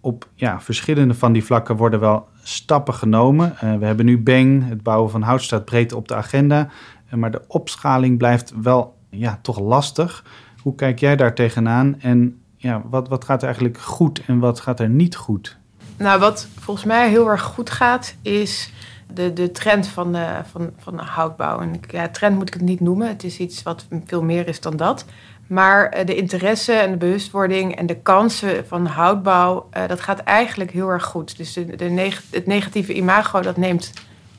[0.00, 3.54] Op ja, verschillende van die vlakken worden wel stappen genomen.
[3.64, 6.68] Uh, we hebben nu Beng, het bouwen van hout staat breed op de agenda.
[7.06, 10.24] Uh, maar de opschaling blijft wel ja, toch lastig.
[10.64, 14.60] Hoe kijk jij daar tegenaan en ja, wat, wat gaat er eigenlijk goed en wat
[14.60, 15.56] gaat er niet goed?
[15.96, 18.72] Nou, wat volgens mij heel erg goed gaat, is
[19.14, 21.60] de, de trend van, de, van, van de houtbouw.
[21.60, 24.60] En ja, trend moet ik het niet noemen, het is iets wat veel meer is
[24.60, 25.04] dan dat.
[25.46, 30.18] Maar eh, de interesse en de bewustwording en de kansen van houtbouw, uh, dat gaat
[30.18, 31.36] eigenlijk heel erg goed.
[31.36, 33.92] Dus de, de neg het negatieve imago, dat neemt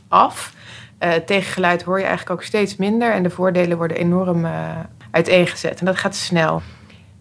[0.08, 0.54] af.
[1.00, 4.46] Uh, tegengeluid hoor je eigenlijk ook steeds minder en de voordelen worden enorm
[5.16, 5.80] uiteengezet.
[5.80, 6.62] En dat gaat snel.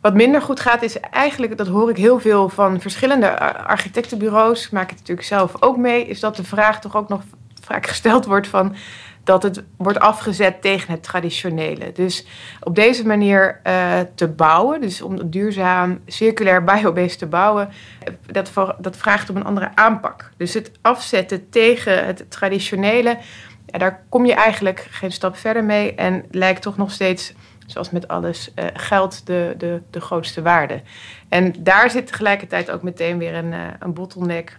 [0.00, 4.90] Wat minder goed gaat is eigenlijk, dat hoor ik heel veel van verschillende architectenbureaus, maak
[4.90, 7.22] het natuurlijk zelf ook mee, is dat de vraag toch ook nog
[7.62, 8.76] vaak gesteld wordt van
[9.24, 11.92] dat het wordt afgezet tegen het traditionele.
[11.92, 12.26] Dus
[12.61, 17.68] op deze manier uh, te bouwen, dus om duurzaam, circulair, biobased te bouwen,
[18.26, 20.30] dat, dat vraagt om een andere aanpak.
[20.37, 23.18] Dus het afzetten tegen het traditionele,
[23.66, 27.33] ja, daar kom je eigenlijk geen stap verder mee en lijkt toch nog steeds
[27.66, 30.83] zoals met alles, uh, geld de, de, de grootste waarde.
[31.29, 34.59] En daar zit tegelijkertijd ook meteen weer een, uh, een bottleneck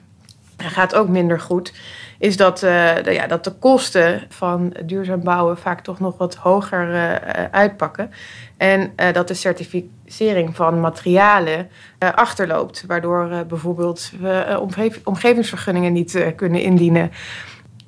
[0.58, 1.74] gaat ook minder goed,
[2.20, 6.36] is dat, uh, de, ja, dat de kosten van duurzaam bouwen vaak toch nog wat
[6.36, 7.20] hoger
[7.52, 8.12] uitpakken.
[8.58, 14.60] En dat de certificering van materialen achterloopt, waardoor bijvoorbeeld we
[15.04, 17.12] omgevingsvergunningen niet kunnen indienen.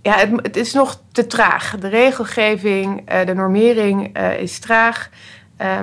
[0.08, 1.76] Ja, het, het, is nog te traag.
[1.80, 5.10] De regelgeving, de normering is traag,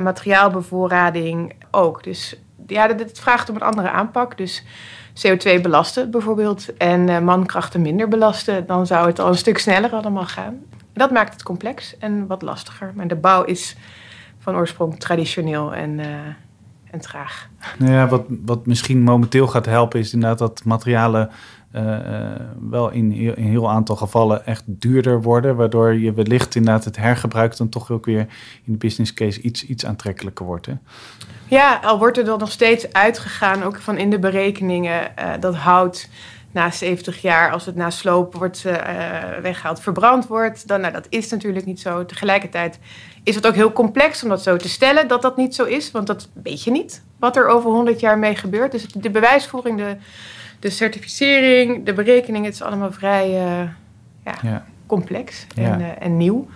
[0.02, 2.02] materiaalbevoorrading ook.
[2.02, 4.36] Dus ja, dit vraagt om een andere aanpak.
[4.36, 4.64] Dus
[5.26, 10.26] CO2 belasten bijvoorbeeld en mankrachten minder belasten, dan zou het al een stuk sneller allemaal
[10.26, 10.58] gaan.
[10.92, 12.92] Dat maakt het complex en wat lastiger.
[12.94, 13.76] Maar de bouw is
[14.38, 16.00] van oorsprong traditioneel en,
[16.90, 17.48] en traag.
[17.78, 21.30] Nou ja, wat, wat misschien momenteel gaat helpen is inderdaad dat materialen
[22.70, 25.56] wel in, in een heel aantal gevallen echt duurder worden.
[25.56, 28.26] Waardoor je wellicht inderdaad het hergebruik dan toch ook weer
[28.64, 30.66] in de business case iets, iets aantrekkelijker wordt.
[30.66, 30.74] Hè?
[31.48, 35.54] Ja, al wordt er dan nog steeds uitgegaan, ook van in de berekeningen, uh, dat
[35.54, 36.08] hout
[36.54, 38.74] na 70 jaar, als het na sloop wordt uh,
[39.42, 40.68] weggehaald, verbrand wordt.
[40.68, 42.04] Dan, nou, dat is natuurlijk niet zo.
[42.04, 42.78] Tegelijkertijd
[43.22, 45.90] is het ook heel complex om dat zo te stellen, dat dat niet zo is.
[45.90, 48.72] Want dat weet je niet, wat er over 100 jaar mee gebeurt.
[48.72, 49.96] Dus de bewijsvoering, de,
[50.64, 53.68] de certificering, de berekening, het is allemaal vrij uh,
[54.24, 54.64] ja, ja.
[54.86, 55.94] complex en, ja.
[55.98, 56.46] en nieuw.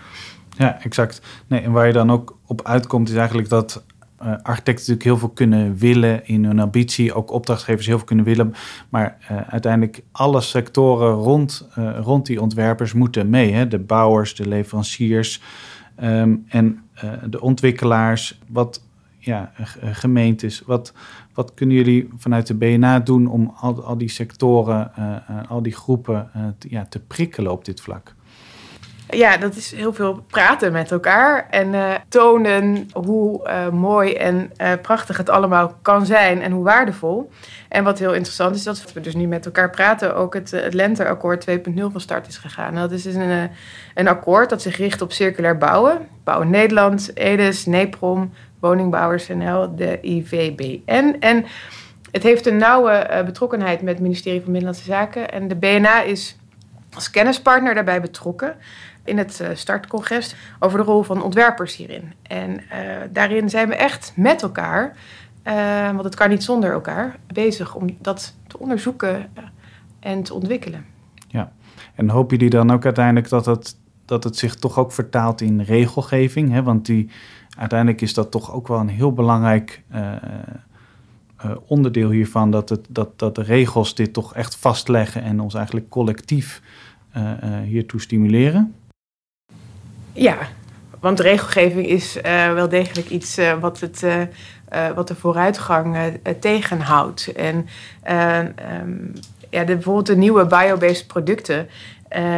[0.57, 1.21] Ja, exact.
[1.47, 3.85] Nee, en waar je dan ook op uitkomt, is eigenlijk dat
[4.23, 8.25] uh, architecten natuurlijk heel veel kunnen willen in hun ambitie, ook opdrachtgevers heel veel kunnen
[8.25, 8.55] willen.
[8.88, 13.53] Maar uh, uiteindelijk alle sectoren rond, uh, rond die ontwerpers moeten mee.
[13.53, 13.68] Hè?
[13.68, 15.42] De bouwers, de leveranciers
[16.03, 16.83] um, en
[17.25, 18.83] de ontwikkelaars, wat
[19.29, 20.62] ja, gemeentes.
[20.67, 20.93] Wat,
[21.35, 24.93] wat kunnen jullie vanuit de BNA doen om al, al die sectoren,
[25.49, 28.14] al die groepen te, ja, te prikkelen op dit vlak?
[29.11, 35.31] ja, dat is heel veel praten met elkaar en tonen hoe mooi en prachtig het
[35.31, 37.31] allemaal kan zijn en hoe waardevol.
[37.69, 40.75] En wat heel interessant is, dat we dus nu met elkaar praten, ook het, het
[40.75, 42.75] Lenteakkoord 2.0 van start is gegaan.
[42.75, 43.51] Dat is een,
[43.95, 46.09] een akkoord dat zich richt op circulair bouwen.
[46.25, 51.16] Bouwen Nederland, EDES, NEPROM, Woningbouwers NL, de IVBN.
[51.21, 51.44] En
[52.11, 55.31] het heeft een nauwe betrokkenheid met het ministerie van Binnenlandse Zaken.
[55.31, 56.37] En de BNA is
[56.94, 58.57] als kennispartner daarbij betrokken
[59.05, 62.12] in het eh, startcongres over de rol van ontwerpers hierin.
[62.23, 62.61] En uh,
[63.11, 64.97] daarin zijn we echt met elkaar,
[65.92, 69.31] want het kan niet zonder elkaar, bezig om dat te onderzoeken
[70.01, 70.85] en te ontwikkelen.
[71.29, 71.53] Ja,
[71.94, 75.61] en hopen jullie dan ook uiteindelijk dat het, dat het zich toch ook vertaalt in
[75.61, 76.53] regelgeving?
[76.53, 76.62] Hè?
[76.62, 77.11] Want die,
[77.59, 79.83] uiteindelijk is dat toch ook wel een heel belangrijk
[81.66, 85.88] onderdeel hiervan, dat, het, dat, dat de regels dit toch echt vastleggen en ons eigenlijk
[85.88, 86.62] collectief
[87.64, 88.75] hiertoe stimuleren.
[90.12, 90.37] Ja,
[91.01, 92.18] want regelgeving is
[92.55, 94.07] wel degelijk iets wat, het,
[94.94, 95.97] wat de vooruitgang
[96.40, 97.33] tegenhoudt.
[97.33, 97.57] En
[98.83, 99.12] um,
[99.51, 101.68] ja, de, bijvoorbeeld de nieuwe biobased producten,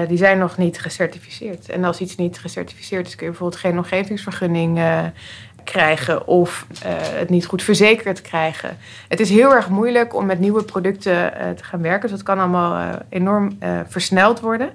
[0.09, 1.69] die zijn nog niet gecertificeerd.
[1.69, 4.81] En als iets niet gecertificeerd is, kun je bijvoorbeeld geen omgevingsvergunning
[5.65, 6.67] krijgen of
[7.15, 8.79] het niet goed verzekerd krijgen.
[9.09, 12.01] Het is heel erg moeilijk om met nieuwe producten te gaan werken.
[12.01, 14.71] Dus dat kan allemaal enorm versneld worden.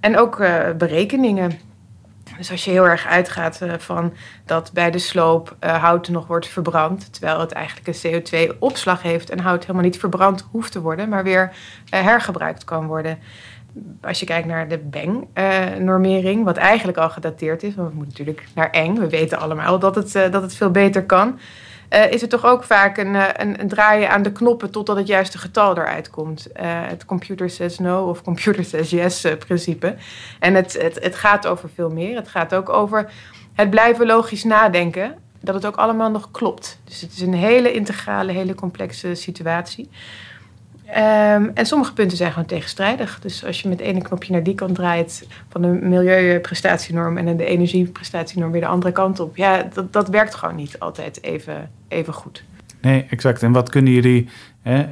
[0.00, 0.36] En ook
[0.78, 1.58] berekeningen.
[2.36, 4.12] Dus als je heel erg uitgaat van
[4.44, 9.38] dat bij de sloop hout nog wordt verbrand, terwijl het eigenlijk een CO2-opslag heeft en
[9.38, 11.52] hout helemaal niet verbrand hoeft te worden, maar weer
[11.90, 13.18] hergebruikt kan worden.
[14.00, 18.46] Als je kijkt naar de BENG-normering, wat eigenlijk al gedateerd is, want we moeten natuurlijk
[18.54, 21.38] naar ENG, we weten allemaal dat het, dat het veel beter kan
[21.92, 24.96] uh, is het toch ook vaak een, eh, een, een, draaien aan de knoppen totdat
[24.96, 26.46] het juiste getal eruit komt.
[26.52, 29.94] Het computer says no of computer says yes principe.
[30.38, 32.16] En het, het, het gaat over veel meer.
[32.16, 33.10] Het gaat ook over
[33.54, 35.14] het blijven logisch nadenken.
[35.40, 36.80] Dat het ook allemaal nog klopt.
[36.84, 39.90] Dus het is een hele integrale, hele complexe situatie.
[40.96, 43.20] Um, en sommige punten zijn gewoon tegenstrijdig.
[43.20, 47.44] Dus als je met ene knopje naar die kant draait van de milieuprestatienorm en de
[47.44, 52.12] energieprestatienorm weer de andere kant op, ja, dat, dat werkt gewoon niet altijd even, even
[52.12, 52.44] goed.
[52.80, 53.42] Nee, exact.
[53.42, 54.28] En wat kunnen jullie,
[54.66, 54.84] uh, uh,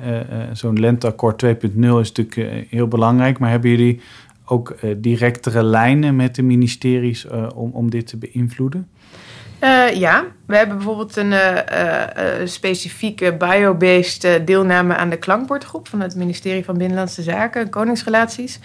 [0.52, 4.00] zo'n lenteakkoord 2.0 is natuurlijk uh, heel belangrijk, maar hebben jullie
[4.44, 8.88] ook directere lijnen met de ministeries om, om dit te beïnvloeden?
[9.60, 16.00] Uh, ja, we hebben bijvoorbeeld een uh, uh, specifieke biobased deelname aan de klankbordgroep van
[16.00, 18.58] het ministerie van Binnenlandse Zaken, Koningsrelaties.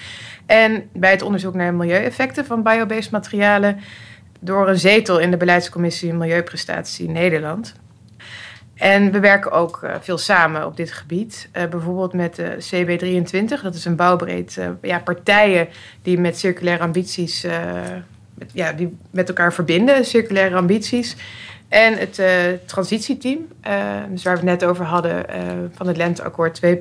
[0.46, 3.80] En bij het onderzoek naar milieueffecten van biobased materialen
[4.40, 7.76] door een zetel in de beleidscommissie Milieuprestatie Nederland.
[8.76, 11.50] En we werken ook veel samen op dit gebied.
[11.52, 15.68] bijvoorbeeld met de CB23, dat is een bouwbreed ja, partijen
[16.02, 17.46] die met circulaire ambities
[18.52, 21.16] ja, die met elkaar verbinden, circulaire ambities.
[21.68, 22.28] En het uh,
[22.66, 25.36] transitieteam, uh, dus waar we het net over hadden, uh,
[25.72, 26.72] van het Lenteakkoord 2.0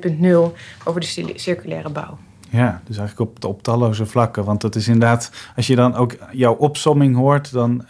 [0.83, 2.17] over de circulaire bouw.
[2.49, 4.43] Ja, dus eigenlijk op, op talloze vlakken.
[4.43, 7.85] Want dat is inderdaad, als je dan ook jouw opsomming hoort, dan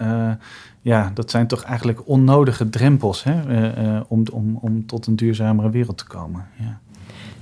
[0.82, 3.40] ja, dat zijn toch eigenlijk onnodige drempels hè,
[4.08, 6.48] om, om, om tot een duurzamere wereld te komen.
[6.60, 6.80] Ja,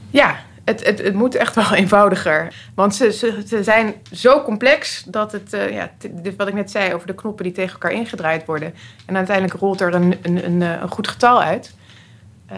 [0.09, 2.69] ja het, het, moet echt wel eenvoudiger.
[2.75, 3.11] Want ze,
[3.45, 5.91] ze, zijn zo complex dat het, uh, ja,
[6.37, 8.73] wat ik net zei over de knoppen die tegen elkaar ingedraaid worden.
[9.05, 11.75] En uiteindelijk rolt er een, een, een, een goed getal uit.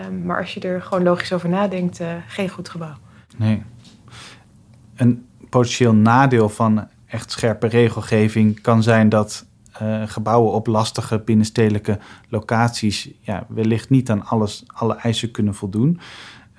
[0.08, 2.96] Um, maar als je er gewoon logisch over nadenkt, uh, geen goed gebouw.
[3.38, 3.63] Nee.
[4.96, 9.46] Een potentieel nadeel van echt scherpe regelgeving kan zijn dat
[10.06, 16.00] gebouwen op lastige binnenstedelijke locaties ja, wellicht niet aan alles, alle eisen kunnen voldoen.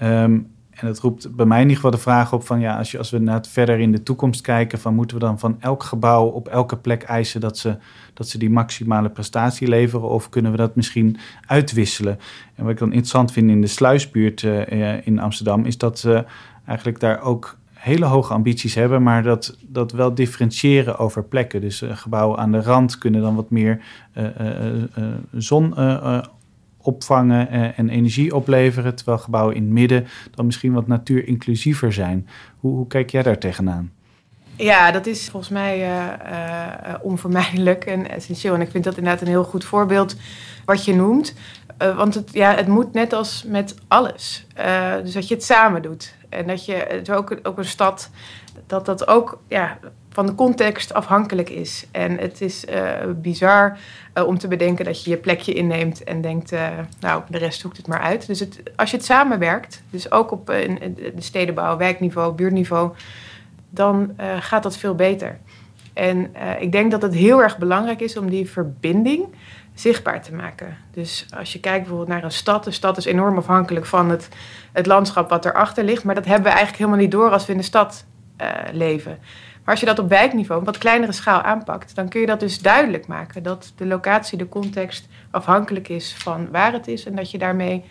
[0.03, 3.11] Um, en dat roept bij mij in ieder geval de vraag op van ja, als,
[3.11, 6.49] we naar verder in de toekomst kijken, van moeten we dan van elk gebouw op
[6.49, 7.77] elke plek eisen dat ze,
[8.15, 10.09] dat ze die maximale prestatie leveren?
[10.09, 12.19] Of kunnen we dat misschien uitwisselen?
[12.55, 16.25] En wat ik dan interessant vind in de sluisbuurt uh, in Amsterdam, is dat ze
[16.65, 21.61] eigenlijk daar ook hele hoge ambities hebben, maar dat, dat wel differentiëren over plekken.
[21.61, 23.81] Dus uh, gebouwen aan de rand kunnen dan wat meer
[24.17, 24.25] uh,
[25.33, 25.75] zon
[26.87, 32.29] opvangen eh, en energie opleveren, terwijl gebouwen in het midden dan misschien wat natuurinclusiever zijn.
[32.61, 33.93] Hoe, hoe kijk jij daar tegenaan?
[34.57, 38.55] Ja, dat is volgens mij uh, uh, onvermijdelijk en essentieel.
[38.55, 40.17] En ik vind dat inderdaad een heel goed voorbeeld
[40.65, 41.35] wat je noemt.
[41.97, 44.47] Want het, ja, het moet net als met alles.
[45.03, 46.15] dus dat je het samen doet.
[46.29, 48.11] En dat je het ook, ook een stad,
[48.67, 49.79] dat dat ook ja,
[50.11, 51.87] van de context afhankelijk is.
[51.91, 53.79] En het is uh, bizar
[54.15, 56.69] uh, om te bedenken dat je je plekje inneemt en denkt, uh,
[57.01, 58.27] nou, de rest zoekt het maar uit.
[58.27, 62.93] Dus het, als je het samenwerkt, dus ook op de stedenbouw, wijkniveau, buurtniveau,
[63.71, 65.39] dan gaat dat veel beter.
[65.93, 69.25] En ik denk dat het heel erg belangrijk is om die verbinding
[69.75, 70.77] zichtbaar te maken.
[70.93, 74.29] Dus als je kijkt bijvoorbeeld naar een stad, de stad is enorm afhankelijk van het,
[74.73, 77.53] het landschap wat erachter ligt, maar dat hebben we eigenlijk helemaal niet door als we
[77.53, 78.05] in de stad
[78.73, 79.19] leven.
[79.67, 82.41] Maar als je dat op wijkniveau, op wat kleinere schaal aanpakt, dan kun je dat
[82.41, 83.43] dus duidelijk maken.
[83.43, 87.07] Dat de locatie, de context afhankelijk is van waar het is.
[87.07, 87.85] En dat je daarmee,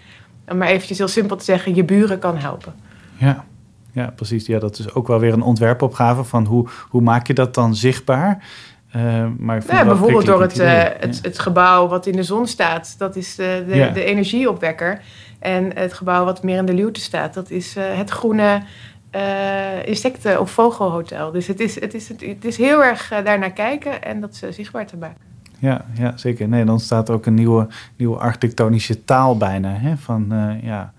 [0.48, 2.74] om maar eventjes heel simpel te zeggen, je buren kan helpen.
[3.18, 3.46] Ja,
[3.92, 4.46] ja precies.
[4.46, 7.76] Ja, dat is ook wel weer een ontwerpopgave van hoe, hoe maak je dat dan
[7.76, 8.44] zichtbaar?
[8.96, 12.96] Uh, maar ja, bijvoorbeeld door het, uh, het, het, gebouw wat in de zon staat,
[12.98, 13.90] dat is de, de, ja.
[13.90, 15.02] de energieopwekker.
[15.40, 18.62] En het gebouw wat meer in de luwte staat, dat is uh, het groene
[19.16, 21.32] uh, insecten- of vogelhotel.
[21.32, 24.52] Dus het is, het is, het is heel erg uh, daarnaar kijken en dat ze
[24.52, 25.22] zichtbaar te maken.
[25.60, 26.48] Ja, ja, zeker.
[26.48, 29.74] Nee, dan staat ook een nieuwe, nieuwe architectonische taal bijna.
[29.74, 29.98] Hè?
[29.98, 30.94] Van, uh, ja,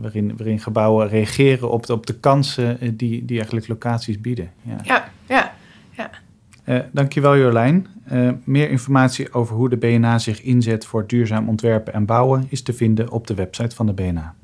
[0.00, 4.50] waarin, waarin gebouwen reageren op de, op de kansen die, die eigenlijk locaties bieden.
[4.62, 5.52] Ja, ja, ja.
[5.90, 6.10] ja.
[6.68, 7.86] Uh, dankjewel Jolijn.
[8.12, 12.62] Uh, meer informatie over hoe de BNA zich inzet voor duurzaam ontwerpen en bouwen is
[12.62, 14.34] te vinden op de website van de BNA.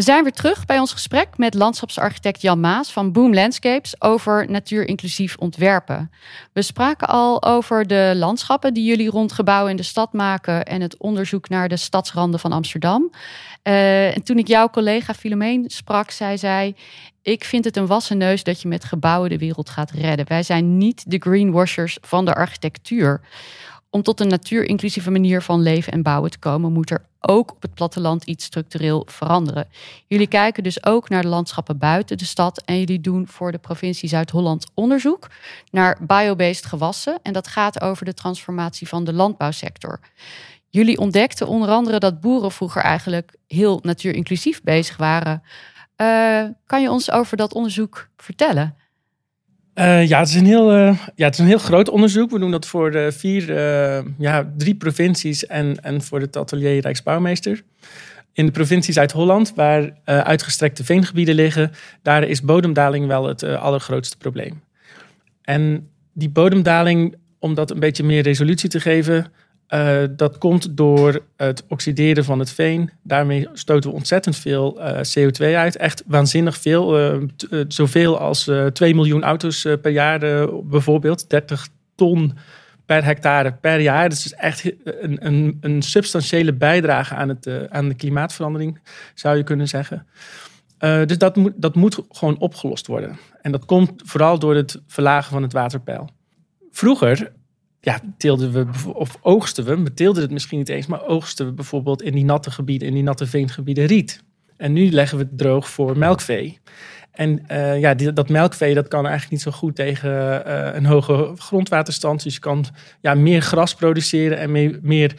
[0.00, 4.50] We zijn weer terug bij ons gesprek met landschapsarchitect Jan Maas van Boom Landscapes over
[4.50, 6.10] natuurinclusief ontwerpen.
[6.52, 10.80] We spraken al over de landschappen die jullie rond gebouwen in de stad maken en
[10.80, 13.10] het onderzoek naar de stadsranden van Amsterdam.
[13.64, 16.74] Uh, en toen ik jouw collega Filomeen sprak, zei zij:
[17.22, 20.28] Ik vind het een wassen neus dat je met gebouwen de wereld gaat redden.
[20.28, 23.20] Wij zijn niet de greenwashers van de architectuur.
[23.90, 27.62] Om tot een natuurinclusieve manier van leven en bouwen te komen, moet er ook op
[27.62, 29.68] het platteland iets structureel veranderen.
[30.06, 33.58] Jullie kijken dus ook naar de landschappen buiten de stad en jullie doen voor de
[33.58, 35.28] provincie Zuid-Holland onderzoek
[35.70, 37.18] naar biobased gewassen.
[37.22, 40.00] En dat gaat over de transformatie van de landbouwsector.
[40.68, 45.42] Jullie ontdekten onder andere dat boeren vroeger eigenlijk heel natuurinclusief bezig waren.
[45.96, 48.79] Uh, kan je ons over dat onderzoek vertellen?
[49.74, 52.30] Uh, ja, het is een heel, uh, ja, het is een heel groot onderzoek.
[52.30, 56.80] We doen dat voor de vier, uh, ja, drie provincies en, en voor het atelier
[56.80, 57.62] Rijksbouwmeester.
[58.32, 61.70] In de provincie Zuid-Holland, waar uitgestrekte veengebieden liggen,
[62.02, 64.62] daar is bodemdaling wel het allergrootste probleem.
[65.42, 69.32] En die bodemdaling, om dat een beetje meer resolutie te geven,
[69.70, 72.90] uh, dat komt door het oxideren van het veen.
[73.02, 75.76] Daarmee stoten we ontzettend veel uh, CO2 uit.
[75.76, 77.14] Echt waanzinnig veel.
[77.20, 81.30] Uh, zoveel als 2 miljoen auto's per jaar bijvoorbeeld.
[81.30, 82.32] 30 ton
[82.86, 84.08] per hectare per jaar.
[84.08, 88.80] Dus is echt een, een, een substantiële bijdrage aan, het, aan de klimaatverandering,
[89.14, 90.06] zou je kunnen zeggen.
[90.78, 93.18] dus dat moet, dat moet gewoon opgelost worden.
[93.42, 96.08] En dat komt vooral door het verlagen van het waterpeil.
[96.70, 97.32] Vroeger
[97.80, 101.52] ja, teelden we, of oogsten we, we teelden het misschien niet eens, maar oogsten we
[101.52, 104.22] bijvoorbeeld in die natte gebieden, in die natte veengebieden riet.
[104.56, 106.58] En nu leggen we het droog voor melkvee.
[107.10, 110.10] En uh, ja, die, dat melkvee dat kan eigenlijk niet zo goed tegen
[110.46, 112.22] uh, een hoge grondwaterstand.
[112.22, 112.64] Dus je kan
[113.00, 114.50] ja, meer gras produceren en
[114.82, 115.14] meer,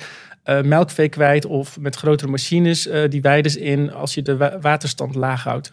[0.46, 1.46] uh, melkvee kwijt.
[1.46, 5.72] Of met grotere machines die weiden in als je de wa waterstand laag houdt.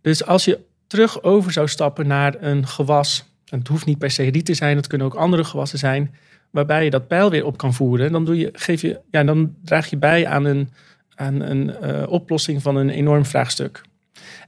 [0.00, 3.29] Dus als je terug over zou stappen naar een gewas.
[3.50, 6.14] En het hoeft niet per se riet te zijn, het kunnen ook andere gewassen zijn.
[6.50, 8.12] Waarbij je dat pijl weer op kan voeren.
[8.12, 10.68] Dan, doe je, geef je, ja, dan draag je bij aan een,
[11.14, 11.76] aan een
[12.08, 13.82] oplossing van een enorm vraagstuk.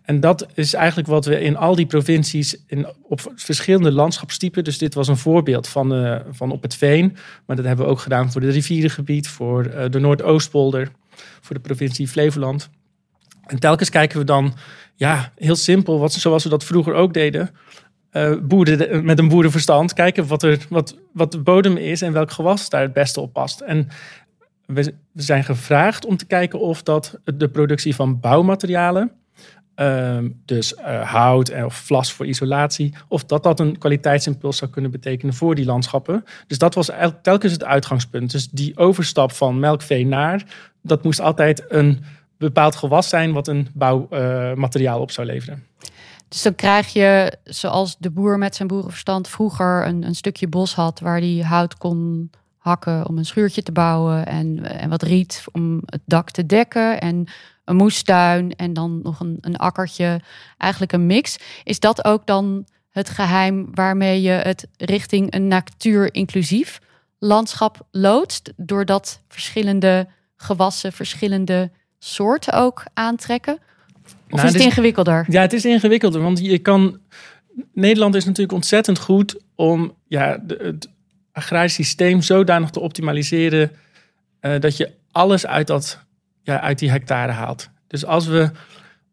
[0.02, 4.64] En dat is eigenlijk wat we in al die provincies in, op verschillende landschapstypen.
[4.64, 7.16] Dus dit was een voorbeeld van, uh, van op het Veen.
[7.46, 10.90] Maar dat hebben we ook gedaan voor het rivierengebied, voor uh, de Noordoostpolder,
[11.40, 12.70] voor de provincie Flevoland.
[13.46, 14.54] En telkens kijken we dan,
[14.94, 17.50] ja, heel simpel, wat, zoals we dat vroeger ook deden.
[18.12, 22.30] Uh, boeren, met een boerenverstand, kijken wat, er, wat, wat de bodem is en welk
[22.30, 23.60] gewas daar het beste op past.
[23.60, 23.88] En
[24.66, 29.12] we, zijn gevraagd om te kijken of dat de productie van bouwmaterialen
[29.74, 32.94] Ehm, dus uh, hout of vlas voor isolatie.
[33.08, 36.24] Of dat dat een kwaliteitsimpuls zou kunnen betekenen voor die landschappen.
[36.46, 36.90] Dus dat was
[37.22, 38.30] telkens het uitgangspunt.
[38.30, 40.44] Dus die overstap van melkvee naar,
[40.82, 42.04] dat moest altijd een
[42.38, 45.66] bepaald gewas zijn wat een bouwmateriaal op zou leveren.
[46.32, 50.74] Dus dan krijg je, zoals de boer met zijn boerenverstand vroeger een, een stukje bos
[50.74, 55.44] had waar hij hout kon hakken om een schuurtje te bouwen en, en wat riet
[55.52, 57.26] om het dak te dekken en
[57.64, 60.20] een moestuin en dan nog een, een akkertje.
[60.58, 61.36] Eigenlijk een mix.
[61.64, 66.80] Is dat ook dan het geheim waarmee je het richting een natuur-inclusief
[67.18, 68.52] landschap loodst?
[68.56, 73.58] Doordat verschillende gewassen, verschillende soorten ook aantrekken?
[74.32, 75.24] Of nou, is het ingewikkelder?
[75.28, 76.22] Ja, het is ingewikkelder.
[76.22, 76.98] Want je kan.
[77.72, 80.88] Nederland is natuurlijk ontzettend goed om ja, de, het
[81.32, 83.70] agrarisch systeem zodanig te optimaliseren.
[84.40, 86.04] Uh, dat je alles uit dat
[86.42, 87.70] ja, uit die hectare haalt.
[87.86, 88.50] Dus als we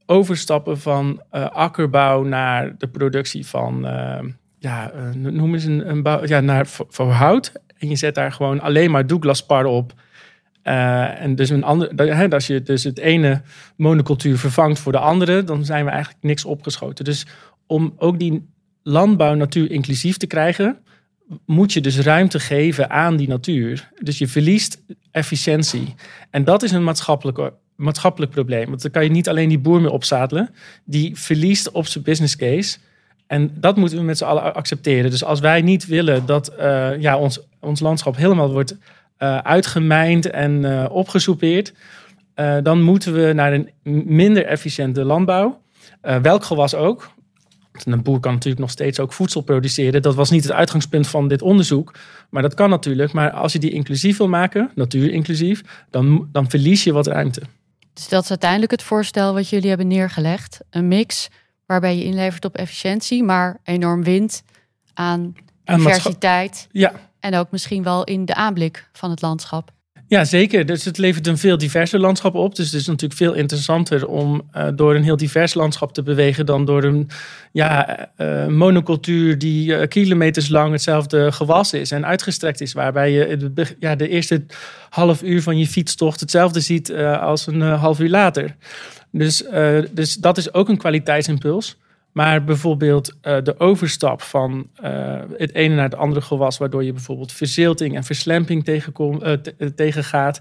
[0.06, 4.20] overstappen van uh, akkerbouw naar de productie van, uh,
[4.60, 7.52] ja, noem eens een, een bouw, ja, naar voor, hout.
[7.78, 9.94] En je zet daar gewoon alleen maar Douglas-par op.
[10.64, 13.42] en dus een ander, als je dus het ene
[13.76, 17.06] monocultuur vervangt voor de andere, dan zijn we eigenlijk niks opgeschoten.
[17.06, 17.26] Dus
[17.68, 18.48] om ook die
[18.84, 20.78] landbouw natuur inclusief te krijgen,
[21.46, 23.92] moet je dus ruimte geven aan die natuur.
[24.00, 24.82] Dus je verliest
[25.12, 25.96] efficiëntie.
[26.30, 28.70] En dat is een maatschappelijk, maatschappelijk probleem.
[28.70, 30.50] Want dan kan je niet alleen die boer meer opzadelen.
[30.84, 32.78] Die verliest op zijn business case.
[33.28, 35.12] En dat moeten we met z'n allen accepteren.
[35.12, 38.78] Dus als wij niet willen dat uh, ja, ons, ons landschap helemaal wordt
[39.20, 41.74] uh, uitgemijnd en uh, opgesoupeerd...
[42.64, 43.70] dan moeten we naar een
[44.06, 45.62] minder efficiënte landbouw.
[46.02, 47.12] welk gewas ook.
[47.84, 50.02] Een boer kan natuurlijk nog steeds ook voedsel produceren.
[50.02, 51.94] Dat was niet het uitgangspunt van dit onderzoek.
[52.30, 53.14] Maar dat kan natuurlijk.
[53.14, 57.42] Maar als je die inclusief wil maken, natuur inclusief, dan, dan verlies je wat ruimte.
[57.94, 60.60] Dus dat is uiteindelijk het voorstel wat jullie hebben neergelegd.
[60.70, 61.28] Een mix
[61.66, 64.44] waarbij je inlevert op efficiëntie, maar enorm wint
[64.94, 66.68] aan diversiteit.
[66.72, 67.09] Ja.
[67.20, 69.72] En ook misschien wel in de aanblik van het landschap.
[70.10, 70.66] Ja, zeker.
[70.66, 72.56] Dus het levert een veel diverser landschap op.
[72.56, 76.46] Dus het is natuurlijk veel interessanter om uh, door een heel divers landschap te bewegen
[76.46, 77.10] dan door een
[77.52, 82.74] ja, uh, monocultuur die kilometers lang hetzelfde gewas is en uitgestrekt is.
[82.74, 84.46] Waarbij je ja, de eerste
[84.90, 88.56] half uur van je fietstocht hetzelfde ziet als een half uur later.
[89.12, 89.44] Dus,
[89.92, 91.78] dus dat is ook een kwaliteitsimpuls.
[92.20, 96.94] Maar bijvoorbeeld uh, de overstap van uh, het ene naar het andere gewas, waardoor je
[96.94, 99.34] bijvoorbeeld verzilting en versλemping tegenkom, uh,
[99.76, 100.40] tegengaat.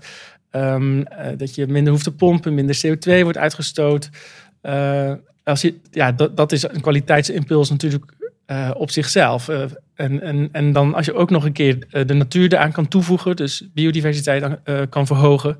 [0.50, 1.04] Um,
[1.36, 4.10] dat je minder hoeft te pompen, minder CO2 wordt uitgestoot.
[5.44, 8.04] als je, ja, dat, is een kwaliteitsimpuls natuurlijk
[8.74, 9.48] op zichzelf.
[9.48, 13.36] en, en, en dan als je ook nog een keer de natuur eraan kan toevoegen,
[13.36, 14.58] dus biodiversiteit
[14.88, 15.56] kan verhogen,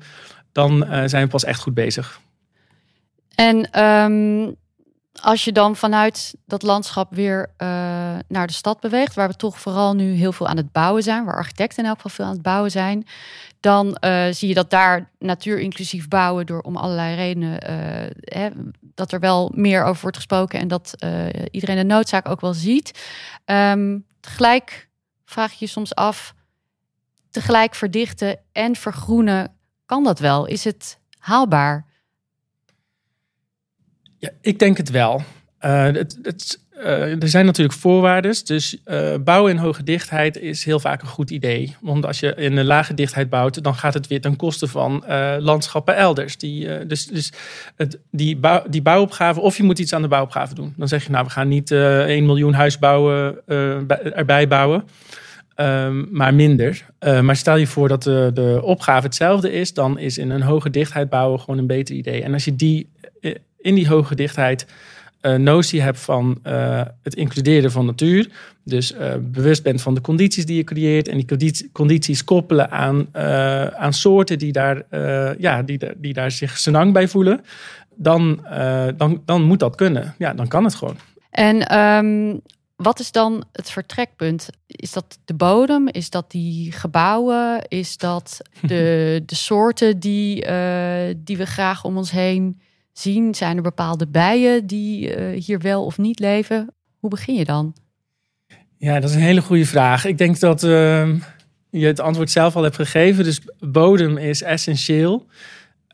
[0.51, 2.19] dan zijn we pas echt goed bezig.
[3.35, 4.57] En um
[5.13, 7.67] als je dan vanuit dat landschap weer uh,
[8.27, 11.25] naar de stad beweegt, waar we toch vooral nu heel veel aan het bouwen zijn,
[11.25, 13.07] waar architecten in elk geval veel aan het bouwen zijn,
[13.59, 18.49] dan uh, zie je dat daar natuurinclusief bouwen door om allerlei redenen, uh, hè,
[18.81, 20.95] dat er wel meer over wordt gesproken en dat
[21.51, 23.03] iedereen de noodzaak ook wel ziet.
[23.45, 24.89] Um, tegelijk
[25.25, 26.33] vraag je je soms af,
[27.29, 29.55] tegelijk verdichten en vergroenen,
[29.85, 30.45] kan dat wel?
[30.45, 31.88] Is het haalbaar?
[34.19, 35.23] Ja, ik denk het wel.
[35.65, 38.35] Uh, het, het, uh, er zijn natuurlijk voorwaarden.
[38.43, 41.75] Dus uh, bouwen in hoge dichtheid is heel vaak een goed idee.
[41.81, 45.03] Want als je in een lage dichtheid bouwt, dan gaat het weer ten koste van
[45.39, 46.37] landschappen elders.
[46.37, 47.31] Die, dus dus
[47.75, 50.73] het, die, bouw, die bouwopgave, of je moet iets aan de bouwopgave doen.
[50.77, 53.47] Dan zeg je, nou, we gaan niet 1 miljoen huis bouwen,
[54.15, 54.83] erbij bouwen.
[55.55, 56.85] Ehm, maar minder.
[56.99, 60.69] Maar stel je voor dat de, de opgave hetzelfde is, dan is in een hoge
[60.69, 62.23] dichtheid bouwen gewoon een beter idee.
[62.23, 62.89] En als je die
[63.61, 64.65] in die hoge dichtheid
[65.21, 68.29] uh, notie hebt van uh, het includeren van natuur.
[68.63, 71.07] Dus uh, bewust bent van de condities die je creëert.
[71.07, 73.15] En die condities koppelen aan,
[73.75, 74.83] aan soorten die daar,
[75.37, 77.41] ja, die, die daar zich senang bij voelen.
[77.95, 78.45] Dan,
[78.97, 80.15] dan, dan moet dat kunnen.
[80.17, 80.97] Ja, dan kan het gewoon.
[81.31, 82.41] En um,
[82.75, 84.49] wat is dan het vertrekpunt?
[84.67, 85.87] Is dat de bodem?
[85.87, 87.67] Is dat die gebouwen?
[87.67, 90.35] Is dat de, de soorten die,
[91.17, 92.59] die we graag om ons heen
[92.93, 93.35] zien?
[93.35, 96.73] Zijn er bepaalde bijen die uh, hier wel of niet leven?
[96.99, 97.75] Hoe begin je dan?
[98.77, 100.05] Ja, dat is een hele goede vraag.
[100.05, 101.09] Ik denk dat uh,
[101.69, 103.23] je het antwoord zelf al hebt gegeven.
[103.23, 105.25] Dus bodem is essentieel.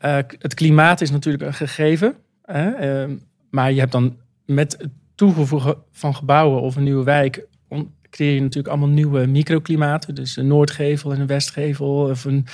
[0.04, 2.14] Uh, het klimaat is natuurlijk een gegeven.
[2.42, 3.06] Hè?
[3.50, 7.46] maar je hebt dan met het toevoegen van gebouwen of een nieuwe wijk
[8.16, 10.14] creëer je natuurlijk allemaal nieuwe microklimaten.
[10.14, 12.46] Dus een noordgevel en een westgevel of een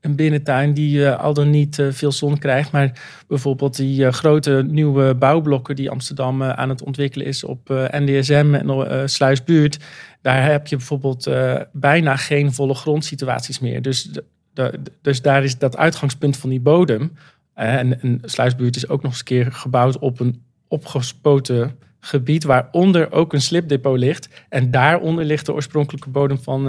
[0.00, 2.72] een binnentuin die uh, al dan niet uh, veel zon krijgt.
[2.72, 2.92] Maar
[3.28, 9.10] bijvoorbeeld die uh, grote nieuwe bouwblokken die Amsterdam aan het ontwikkelen is op NDSM en
[9.10, 9.78] Sluisbuurt.
[10.22, 11.30] Daar heb je bijvoorbeeld
[11.72, 13.82] bijna geen volle grondsituaties meer.
[13.82, 14.10] Dus,
[14.52, 17.12] de, dus daar is dat uitgangspunt van die bodem.
[17.54, 23.12] en, en Sluisbuurt is ook nog eens een keer gebouwd op een opgespoten gebied waaronder
[23.12, 24.28] ook een slipdepot ligt.
[24.48, 26.62] En daaronder ligt de oorspronkelijke bodem van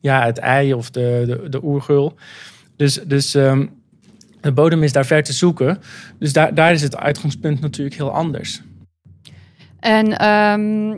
[0.00, 2.16] ja, het ei of de, de, de oergul.
[2.76, 3.82] Dus, dus um,
[4.40, 5.82] de bodem is daar ver te zoeken.
[6.18, 8.62] Dus daar, daar is het uitgangspunt natuurlijk heel anders.
[9.80, 10.92] En um,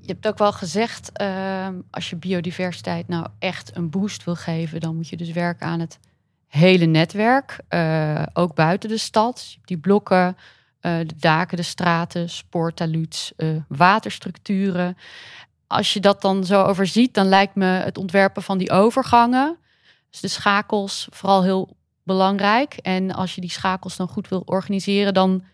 [0.00, 4.80] je hebt ook wel gezegd, uh, als je biodiversiteit nou echt een boost wil geven,
[4.80, 5.98] dan moet je dus werken aan het
[6.46, 9.56] hele netwerk, uh, ook buiten de stad.
[9.64, 13.32] Die blokken, uh, de daken, de straten, spoortaluuts,
[13.68, 14.96] waterstructuren.
[15.66, 19.58] Als je dat dan zo overziet, dan lijkt me het ontwerpen van die overgangen
[20.20, 22.74] dus de schakels vooral heel belangrijk.
[22.74, 25.44] En als je die schakels dan goed wil organiseren, dan,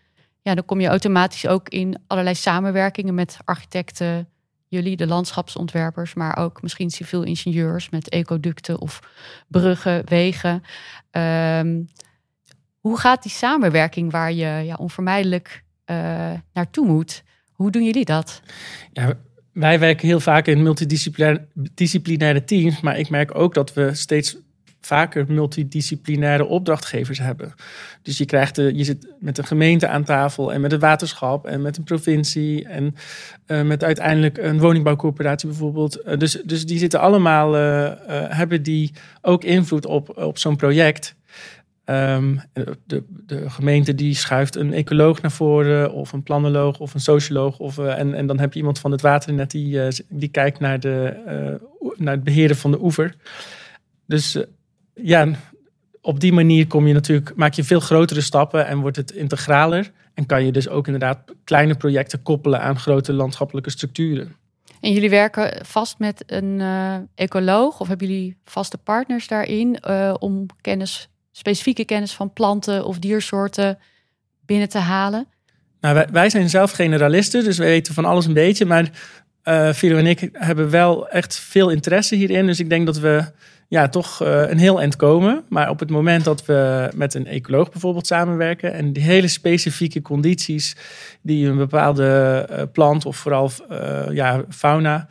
[0.41, 4.29] ja, dan kom je automatisch ook in allerlei samenwerkingen met architecten,
[4.67, 8.99] jullie, de landschapsontwerpers, maar ook misschien civiel ingenieurs met ecoducten of
[9.47, 10.63] bruggen, wegen.
[11.11, 11.87] Um,
[12.79, 15.95] hoe gaat die samenwerking waar je ja, onvermijdelijk uh,
[16.53, 17.23] naartoe moet?
[17.51, 18.41] Hoe doen jullie dat?
[18.93, 19.13] Ja,
[19.53, 24.37] wij werken heel vaak in multidisciplinaire teams, maar ik merk ook dat we steeds
[24.81, 27.53] vaker multidisciplinaire opdrachtgevers hebben.
[28.01, 31.45] Dus je, krijgt de, je zit met een gemeente aan tafel en met het waterschap
[31.45, 32.95] en met een provincie en
[33.47, 36.05] uh, met uiteindelijk een woningbouwcoöperatie bijvoorbeeld.
[36.05, 41.15] Uh, dus, dus die zitten allemaal, uh, hebben die ook invloed op, op zo'n project.
[41.85, 46.99] Um, de, de, gemeente die schuift een ecoloog naar voren, of een planoloog, of een
[46.99, 47.59] socioloog.
[47.59, 49.79] Of, en, en dan heb je iemand van het waternet die,
[50.09, 51.59] die kijkt naar, de,
[51.97, 53.15] naar het beheren van de oever.
[54.05, 54.37] Dus
[55.03, 55.27] ja,
[56.01, 59.91] op die manier kom je natuurlijk, maak je veel grotere stappen en wordt het integraler.
[60.13, 64.35] En kan je dus ook inderdaad kleine projecten koppelen aan grote landschappelijke structuren.
[64.81, 70.13] En jullie werken vast met een uh, ecoloog of hebben jullie vaste partners daarin uh,
[70.19, 73.79] om kennis, specifieke kennis van planten of diersoorten
[74.45, 75.27] binnen te halen?
[75.79, 78.65] Nou, wij, wij zijn zelf generalisten, dus we weten van alles een beetje.
[78.65, 78.91] Maar
[79.43, 82.45] uh, en ik hebben wel echt veel interesse hierin.
[82.45, 83.23] Dus ik denk dat we
[83.67, 85.43] ja, toch uh, een heel eind komen.
[85.49, 90.01] Maar op het moment dat we met een ecoloog bijvoorbeeld samenwerken en die hele specifieke
[90.01, 90.75] condities
[91.21, 93.51] die een bepaalde uh, plant of vooral
[94.11, 95.07] ja, fauna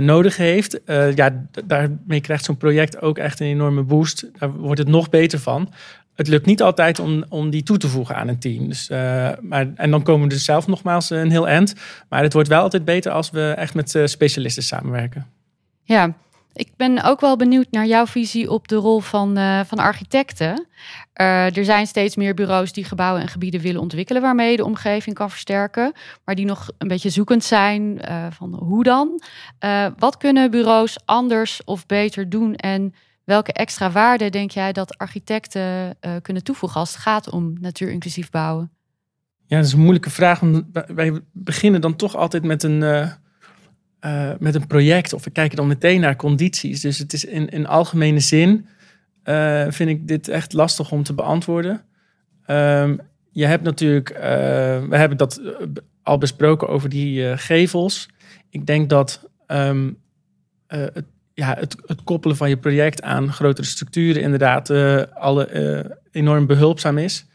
[0.00, 0.80] nodig heeft,
[1.14, 4.30] ja, daarmee krijgt zo'n project ook echt een enorme boost.
[4.38, 5.72] Daar wordt het nog beter van.
[6.14, 8.68] Het lukt niet altijd om, om die toe te voegen aan een team.
[8.68, 8.88] Dus,
[9.40, 11.74] maar, en dan komen we dus zelf nogmaals een heel eind.
[12.08, 15.26] Maar het wordt wel altijd beter als we echt met specialisten samenwerken.
[15.82, 16.14] Ja,
[16.52, 20.66] ik ben ook wel benieuwd naar jouw visie op de rol van, van architecten.
[21.12, 25.30] Er zijn steeds meer bureaus die gebouwen en gebieden willen ontwikkelen waarmee de omgeving kan
[25.30, 25.92] versterken,
[26.24, 28.00] maar die nog een beetje zoekend zijn
[28.30, 29.22] van hoe dan.
[29.98, 32.94] wat kunnen bureaus anders of beter doen en
[33.24, 38.70] welke extra waarde denk jij dat architecten kunnen toevoegen als het gaat om natuurinclusief bouwen?
[39.46, 40.40] Ja, dat is een moeilijke vraag.
[40.86, 45.66] Wij beginnen dan toch altijd met een uh, met een project of we kijken dan
[45.66, 46.80] meteen naar condities.
[46.80, 48.66] Dus het is in, in algemene zin
[49.68, 51.84] vind ik dit echt lastig om te beantwoorden.
[52.46, 53.00] Um,
[53.30, 54.08] je hebt natuurlijk,
[54.88, 55.40] we hebben dat
[56.02, 58.08] al besproken over die gevels.
[58.50, 59.98] Ik denk dat um,
[60.66, 64.70] het, ja, het, het, koppelen van je project aan grotere structuren inderdaad
[65.14, 67.26] alle, enorm behulpzaam is.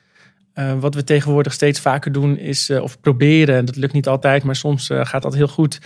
[0.80, 4.56] wat we tegenwoordig steeds vaker doen is, of proberen, en dat lukt niet altijd, maar
[4.56, 5.80] soms gaat dat heel goed,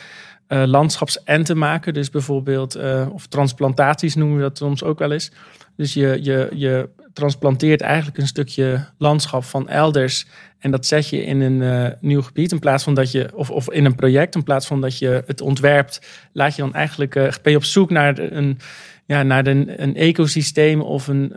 [0.48, 1.94] uh, landschapsenten maken.
[1.94, 2.78] Dus bijvoorbeeld,
[3.12, 5.32] of transplantaties noemen we dat soms ook wel eens.
[5.76, 10.26] Dus je, je, je transplanteert eigenlijk een stukje landschap van elders.
[10.60, 12.52] En dat zet je in een nieuw gebied.
[12.52, 15.24] In plaats van dat je, of, of in een project, in plaats van dat je
[15.28, 16.02] het ontwerpt,
[16.34, 18.60] laat je dan eigenlijk, ben je op zoek naar een
[19.06, 21.32] ja, naar een, een ecosysteem of een,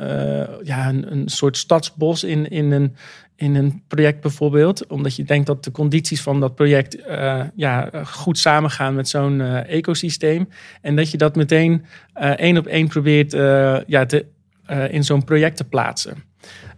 [0.62, 2.96] ja, een, een soort stadsbos in, in, een,
[3.36, 4.86] in een project bijvoorbeeld.
[4.86, 9.40] Omdat je denkt dat de condities van dat project uh, ja, goed samengaan met zo'n
[9.40, 10.48] uh, ecosysteem.
[10.80, 11.84] En dat je dat meteen
[12.36, 13.32] één op één probeert
[13.86, 14.26] ja, te,
[14.90, 16.24] in zo'n project te plaatsen.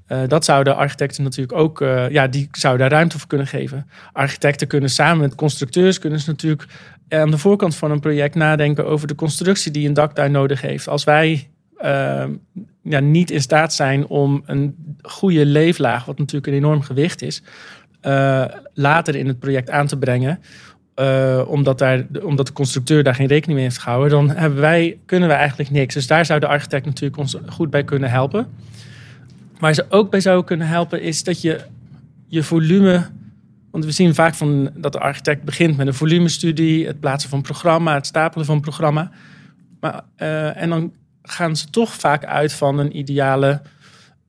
[0.08, 3.86] Uh, dat zouden architecten natuurlijk ook, uh, ja, die zouden daar ruimte voor kunnen geven.
[4.12, 6.66] Architecten kunnen samen met constructeurs kunnen ze natuurlijk
[7.08, 10.60] aan de voorkant van een project nadenken over de constructie die een dak daar nodig
[10.60, 10.88] heeft.
[10.88, 11.50] Als wij
[11.82, 12.24] uh,
[12.82, 17.42] ja, niet in staat zijn om een goede leeflaag, wat natuurlijk een enorm gewicht is,
[18.74, 20.40] later in het project aan te brengen.
[21.46, 25.28] omdat, daar, omdat de constructeur daar geen rekening mee heeft gehouden, dan hebben wij, kunnen
[25.28, 25.94] we eigenlijk niks.
[25.94, 28.46] Dus daar zou de architect natuurlijk ons goed bij kunnen helpen.
[29.58, 31.60] Waar ze ook bij zouden kunnen helpen, is dat je
[32.26, 33.06] je volume.
[33.70, 37.42] Want we zien vaak van dat de architect begint met een volumestudie, het plaatsen van
[37.42, 39.10] programma, het stapelen van programma.
[39.80, 40.92] Maar, uh, en dan
[41.30, 43.60] gaan ze toch vaak uit van een ideale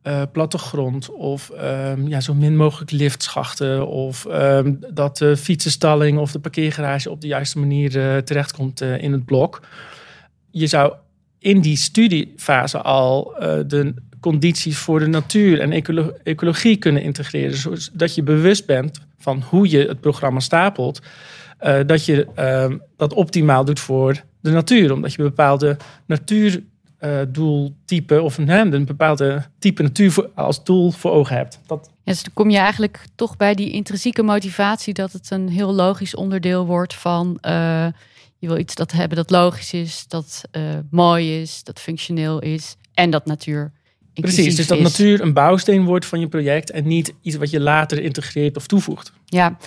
[0.03, 1.11] uh, plattegrond.
[1.11, 3.87] Of um, ja, zo min mogelijk liftschachten.
[3.87, 9.11] Of um, dat de fietsenstalling of de parkeergarage op de juiste manier uh, terechtkomt in
[9.11, 9.61] het blok.
[10.51, 10.93] Je zou
[11.39, 13.33] in die studiefase al
[13.67, 15.71] de condities voor de natuur en
[16.23, 17.77] ecologie kunnen integreren.
[17.77, 21.01] Zodat je bewust bent van hoe je het programma stapelt.
[21.85, 24.93] Dat je uh, dat optimaal doet voor de natuur.
[24.93, 31.11] Omdat je bepaalde natuurdoeltype uh, of een, een bepaalde type natuur voor, als doel voor
[31.11, 31.59] ogen hebt.
[31.67, 31.89] Dat...
[32.03, 35.73] Ja, dus dan kom je eigenlijk toch bij die intrinsieke motivatie dat het een heel
[35.73, 37.87] logisch onderdeel wordt van uh,
[38.37, 42.75] je wil iets dat hebben dat logisch is, dat uh, mooi is, dat functioneel is
[42.93, 43.71] en dat natuur
[44.21, 47.59] Precies, dus dat natuur een bouwsteen wordt van je project en niet iets wat je
[47.59, 49.11] later integreert of toevoegt.
[49.25, 49.57] Ja,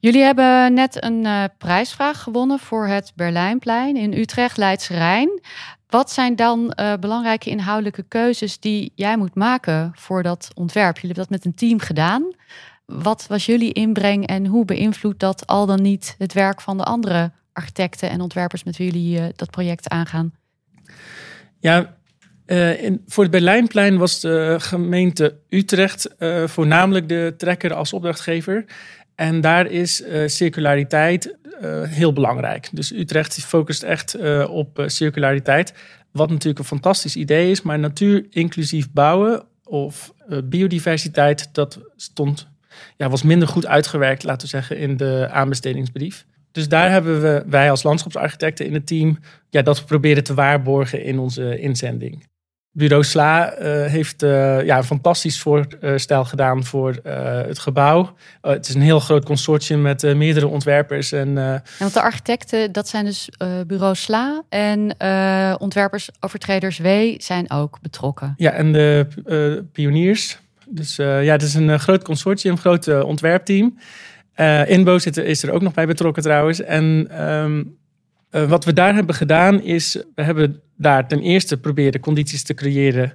[0.00, 5.40] jullie hebben net een uh, prijsvraag gewonnen voor het Berlijnplein in Utrecht, Leidse Rijn.
[5.92, 10.94] Wat zijn dan uh, belangrijke inhoudelijke keuzes die jij moet maken voor dat ontwerp?
[10.94, 12.34] Jullie hebben dat met een team gedaan.
[12.86, 16.84] Wat was jullie inbreng en hoe beïnvloedt dat al dan niet het werk van de
[16.84, 20.32] andere architecten en ontwerpers met wie jullie uh, dat project aangaan?
[21.60, 21.96] Ja,
[22.46, 26.14] uh, in, voor het Berlijnplein was de gemeente Utrecht
[26.44, 28.64] voornamelijk de trekker als opdrachtgever.
[29.22, 31.36] En daar is uh, circulariteit
[31.88, 32.68] heel belangrijk.
[32.72, 34.16] Dus Utrecht focust echt
[34.48, 35.74] op circulariteit.
[36.10, 40.14] Wat natuurlijk een fantastisch idee is, maar natuur inclusief bouwen of
[40.44, 42.48] biodiversiteit, dat stond,
[42.96, 46.26] ja, was minder goed uitgewerkt, laten we zeggen, in de aanbestedingsbrief.
[46.52, 49.18] Dus daar hebben we, wij als landschapsarchitecten in het team,
[49.50, 52.26] ja, dat proberen te waarborgen in onze inzending.
[52.74, 58.14] Bureau Sla uh, heeft uh, ja, een fantastisch voorstel gedaan voor uh, het gebouw.
[58.40, 61.12] het is een heel groot consortium met meerdere ontwerpers.
[61.12, 63.28] En, ja, want de architecten, dat zijn dus
[63.66, 64.42] Bureau Sla.
[64.48, 64.96] En
[65.60, 68.34] ontwerpers Overtreders W zijn ook betrokken.
[68.36, 70.38] Ja, en de pioniers.
[70.68, 73.78] Dus ja, het is een groot consortium, een groot ontwerpteam.
[74.64, 76.60] Inbo zit, is er ook nog bij betrokken trouwens.
[76.60, 77.76] En um,
[78.32, 82.54] uh, wat we daar hebben gedaan is, we hebben daar ten eerste proberen condities te
[82.54, 83.12] creëren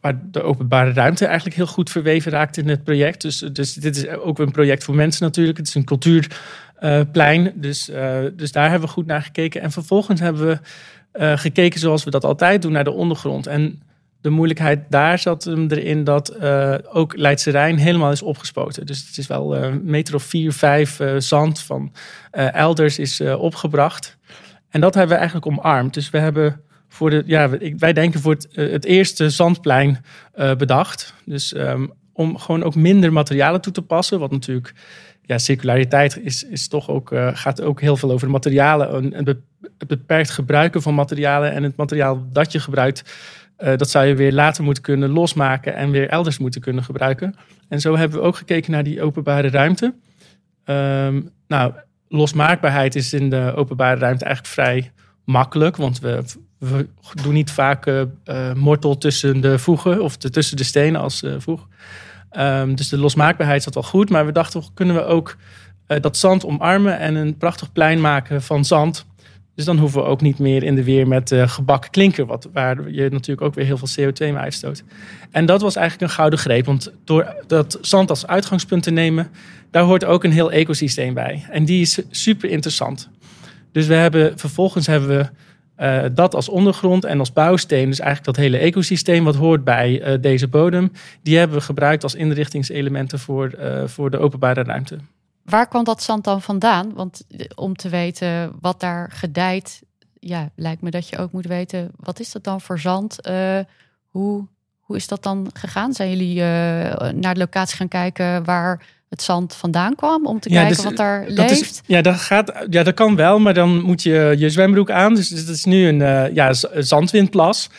[0.00, 3.22] waar de openbare ruimte eigenlijk heel goed verweven raakt in het project.
[3.22, 5.58] Dus, dus dit is ook een project voor mensen natuurlijk.
[5.58, 9.60] Het is een cultuurplein, uh, dus, uh, dus daar hebben we goed naar gekeken.
[9.60, 10.58] En vervolgens hebben we
[11.36, 13.46] gekeken zoals we dat altijd doen naar de ondergrond.
[13.46, 13.82] En
[14.24, 18.86] de moeilijkheid daar zat hem erin dat uh, ook Leidse Rijn helemaal is opgespoten.
[18.86, 21.92] Dus het is wel een meter of vier, vijf uh, zand van
[22.32, 24.16] uh, elders is opgebracht.
[24.74, 25.94] En dat hebben we eigenlijk omarmd.
[25.94, 30.04] Dus we hebben voor de, ja, wij denken voor het, eh, het eerste zandplein
[30.36, 31.14] uh, bedacht.
[31.24, 34.18] Dus um, om gewoon ook minder materialen toe te passen.
[34.18, 34.72] Wat natuurlijk,
[35.22, 39.12] ja, circulariteit is, is toch ook, uh, gaat ook heel veel over materialen.
[39.12, 39.38] En het
[39.86, 43.14] beperkt gebruiken van materialen en het materiaal dat je gebruikt.
[43.56, 47.34] Dat zou je weer later moeten kunnen losmaken en weer elders moeten kunnen gebruiken.
[47.68, 49.94] En zo hebben we ook gekeken naar die openbare ruimte.
[50.64, 51.72] Um, nou,
[52.16, 54.92] losmaakbaarheid is in de openbare ruimte eigenlijk vrij
[55.24, 55.76] makkelijk.
[55.76, 56.22] Want we,
[56.58, 56.86] we
[57.22, 58.02] doen niet vaak uh,
[58.54, 61.68] mortel tussen de voegen of tussen de stenen als uh, voeg.
[62.38, 64.10] Um, dus de losmaakbaarheid zat wel goed.
[64.10, 65.36] Maar we dachten, kunnen we ook
[65.86, 69.06] dat zand omarmen en een prachtig plein maken van zand.
[69.54, 72.90] Dus dan hoeven we ook niet meer in de weer met gebakken klinker, wat, waar
[72.90, 74.84] je natuurlijk ook weer heel veel CO2 mee uitstoot.
[75.30, 79.30] En dat was eigenlijk een gouden greep, want door dat zand als uitgangspunt te nemen,
[79.74, 81.44] daar hoort ook een heel ecosysteem bij.
[81.50, 83.08] En die is super interessant.
[83.72, 85.28] Dus we hebben, vervolgens hebben we
[85.84, 90.12] uh, dat als ondergrond en als bouwsteen, dus eigenlijk dat hele ecosysteem wat hoort bij
[90.12, 94.98] uh, deze bodem, die hebben we gebruikt als inrichtingselementen voor, uh, voor de openbare ruimte.
[95.44, 96.94] Waar kwam dat zand dan vandaan?
[96.94, 99.82] Want om te weten wat daar gedijt,
[100.20, 103.18] ja, lijkt me dat je ook moet weten, wat is dat dan voor zand?
[104.08, 104.46] hoe,
[104.80, 105.92] hoe is dat dan gegaan?
[105.92, 106.40] Zijn jullie
[107.12, 110.96] naar de locatie gaan kijken waar het zand vandaan kwam om te kijken dus, wat
[110.96, 111.60] daar leeft?
[111.60, 115.14] Is, ja, dat gaat, ja, dat kan wel, maar dan moet je je zwembroek aan.
[115.14, 117.70] Dus het is nu een uh, ja, zandwindplas.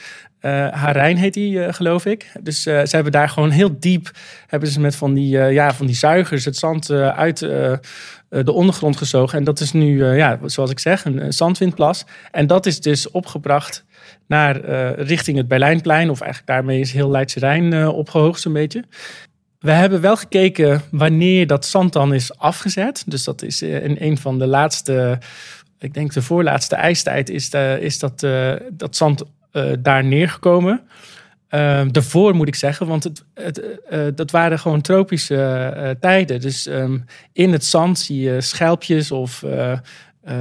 [0.42, 2.32] Uh, Harijn heet die, uh, geloof ik.
[2.42, 4.12] Dus ze hebben daar gewoon heel diep,
[4.48, 7.40] hebben ze met van die, ja, van die zuigers het zand uit
[8.30, 9.38] de ondergrond gezogen.
[9.38, 12.06] En dat is nu, ja, zoals ik zeg, een zandwindplas.
[12.32, 13.86] En dat is dus opgebracht
[14.28, 14.60] naar
[15.00, 16.10] richting het Berlijnplein.
[16.10, 18.84] Of eigenlijk daarmee is heel Leidse Rijn opgehoogd zo'n beetje.
[19.66, 23.04] We hebben wel gekeken wanneer dat zand dan is afgezet.
[23.08, 25.20] Dus dat is eh, in een van de laatste,
[25.80, 30.82] ik denk de voorlaatste ijstijd, is, de, is dat, uh, dat zand uh, daar neergekomen.
[31.50, 36.42] Uh, daarvoor moet ik zeggen, want het, het, dat waren gewoon tropische tijden.
[36.42, 39.44] Dus um, in het zand zie je schelpjes of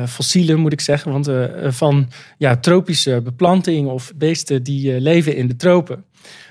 [0.07, 1.31] fossielen, moet ik zeggen, want,
[1.75, 6.05] van ja, tropische beplanting of beesten die leven in de tropen.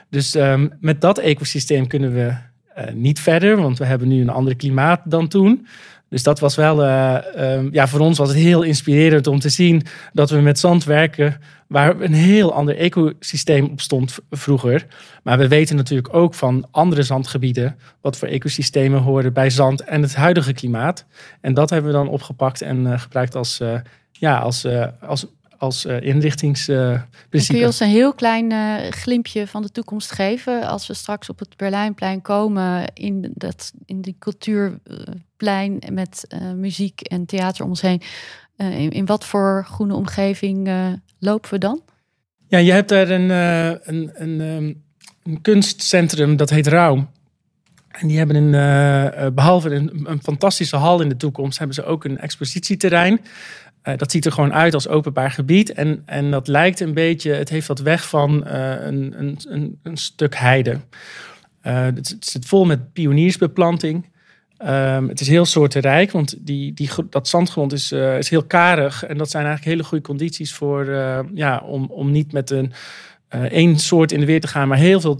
[0.09, 2.51] Dus um, met dat ecosysteem kunnen we
[2.93, 5.67] niet verder, want we hebben nu een ander klimaat dan toen.
[6.13, 9.49] Dus dat was wel, uh, um, ja, voor ons was het heel inspirerend om te
[9.49, 14.85] zien dat we met zand werken waar een heel ander ecosysteem op stond vroeger.
[15.23, 20.01] Maar we weten natuurlijk ook van andere zandgebieden wat voor ecosystemen horen bij zand en
[20.01, 21.05] het huidige klimaat.
[21.41, 23.61] En dat hebben we dan opgepakt en uh, gebruikt als,
[24.11, 24.67] ja, als,
[25.01, 25.25] als
[25.63, 27.45] als uh, inrichtingsprincipe.
[27.47, 31.29] kun je ons een heel klein uh, glimpje van de toekomst geven als we straks
[31.29, 37.69] op het Berlijnplein komen in, dat, in die cultuurplein met uh, muziek en theater om
[37.69, 38.01] ons heen.
[38.57, 40.69] In, in, wat voor groene omgeving
[41.19, 41.81] lopen we dan?
[42.47, 44.83] Ja, je hebt daar een, een, een, um,
[45.23, 47.09] een, kunstcentrum dat heet Raum.
[47.87, 52.03] En die hebben een, behalve een, een fantastische hal in de toekomst, hebben ze ook
[52.03, 53.19] een expositieterrein.
[53.83, 55.73] Uh, dat ziet er gewoon uit als openbaar gebied.
[55.73, 59.13] En, en dat lijkt een beetje, het heeft wat weg van uh, een,
[59.47, 60.71] een, een, stuk heide.
[60.71, 64.11] Uh, het, het, zit vol met pioniersbeplanting.
[64.65, 69.03] Um, het is heel soortenrijk, want die, die, dat zandgrond is, is heel karig.
[69.03, 70.85] En dat zijn eigenlijk hele goede condities voor,
[71.33, 72.73] ja, om, om niet met een
[73.49, 75.19] één soort in de weer te gaan, maar heel veel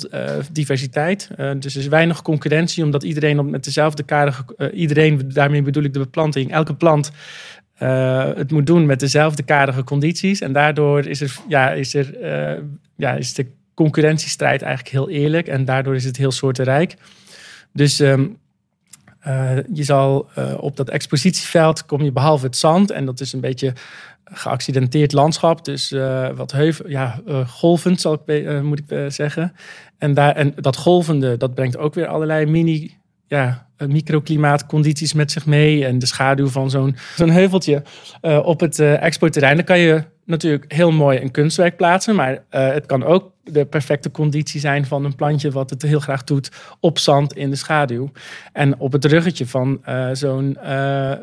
[0.51, 1.29] diversiteit.
[1.35, 5.99] dus er is weinig concurrentie, omdat iedereen met dezelfde karige, iedereen, daarmee bedoel ik de
[5.99, 7.11] beplanting, elke plant
[7.79, 10.41] uh, het moet doen met dezelfde karige condities.
[10.41, 12.21] En daardoor is er, ja, is er
[12.55, 12.63] uh,
[12.95, 15.47] ja, is de concurrentiestrijd eigenlijk heel eerlijk.
[15.47, 16.95] En daardoor is het heel soortenrijk.
[17.73, 18.37] Dus um,
[19.27, 22.91] uh, je zal op dat expositieveld kom je behalve het zand.
[22.91, 23.73] En dat is een beetje
[24.23, 25.65] geaccidenteerd landschap.
[25.65, 25.95] Dus
[26.35, 29.53] wat heuvel, ja, golvend zal ik, moet ik zeggen.
[29.97, 32.97] En, daar, en dat golvende, dat brengt ook weer allerlei mini
[33.27, 35.85] ja, microklimaatcondities met zich mee.
[35.85, 37.83] En de schaduw van zo'n zo'n heuveltje
[38.21, 39.55] uh, op het uh, exportterrein.
[39.55, 42.15] Dan kan je natuurlijk heel mooi een kunstwerk plaatsen.
[42.15, 46.23] Maar het kan ook de perfecte conditie zijn van een plantje wat het heel graag
[46.23, 48.11] doet op zand in de schaduw.
[48.53, 49.81] En op het ruggetje van,
[50.13, 50.57] zo'n,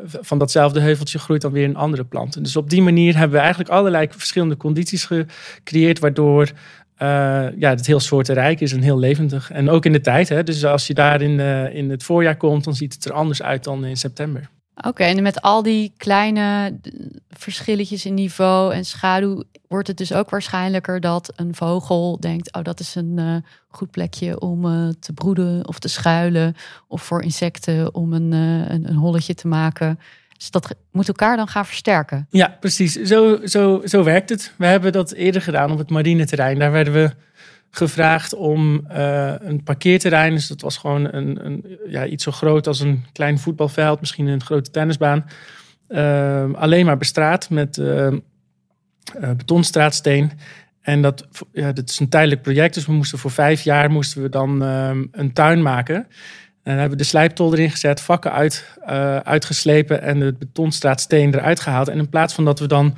[0.03, 2.43] van datzelfde heuveltje groeit dan weer een andere plant.
[2.43, 6.51] Dus op die manier hebben we eigenlijk allerlei verschillende condities gecreëerd, waardoor
[7.01, 7.07] uh,
[7.57, 9.51] ja, het heel soortenrijk is en heel levendig.
[9.51, 10.29] En ook in de tijd.
[10.29, 10.43] Hè?
[10.43, 13.41] Dus als je daar in, uh, in het voorjaar komt, dan ziet het er anders
[13.41, 14.49] uit dan in september.
[14.87, 16.79] Oké, en met al die kleine
[17.29, 22.63] verschilletjes in niveau en schaduw wordt het dus ook waarschijnlijker dat een vogel denkt: oh,
[22.63, 23.35] dat is een uh,
[23.67, 24.61] goed plekje om
[24.99, 26.55] te broeden of te schuilen,
[26.87, 29.99] of voor insecten om een, een, een holletje te maken.
[30.41, 32.27] Dus dat moet elkaar dan gaan versterken.
[32.29, 32.93] Ja, precies.
[32.93, 34.53] Zo, zo, zo werkt het.
[34.57, 36.59] We hebben dat eerder gedaan op het marineterrein.
[36.59, 37.11] Daar werden we
[37.71, 40.33] gevraagd om uh, een parkeerterrein.
[40.33, 44.27] Dus dat was gewoon een, een, ja, iets zo groot als een klein voetbalveld, misschien
[44.27, 45.25] een grote tennisbaan.
[45.89, 48.07] Uh, alleen maar bestraat met uh,
[49.37, 50.31] betonstraatsteen.
[50.81, 52.73] En dat, ja, dat is een tijdelijk project.
[52.73, 56.07] Dus we moesten voor vijf jaar moesten we dan ehm, een tuin maken.
[56.63, 61.59] En hebben we de slijptol erin gezet, vakken uit, uh, uitgeslepen en de betonstraatsteen eruit
[61.59, 61.87] gehaald.
[61.87, 62.95] En in plaats van dat we dan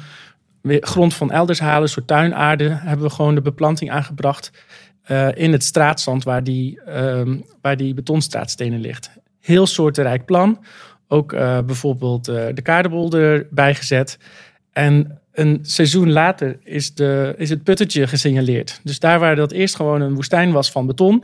[0.62, 4.52] weer grond van elders halen, een soort tuinaarde, hebben we gewoon de beplanting aangebracht
[5.08, 6.80] uh, in het straatzand waar die,
[7.62, 9.10] waar die betonstraatstenen ligt.
[9.40, 10.66] Heel soortenrijk plan.
[11.08, 14.18] Ook uh, bijvoorbeeld de kaardebol erbij gezet.
[14.72, 18.80] En een seizoen later is, de, is het puttetje gesignaleerd.
[18.84, 21.24] Dus daar waar dat eerst gewoon een woestijn was van beton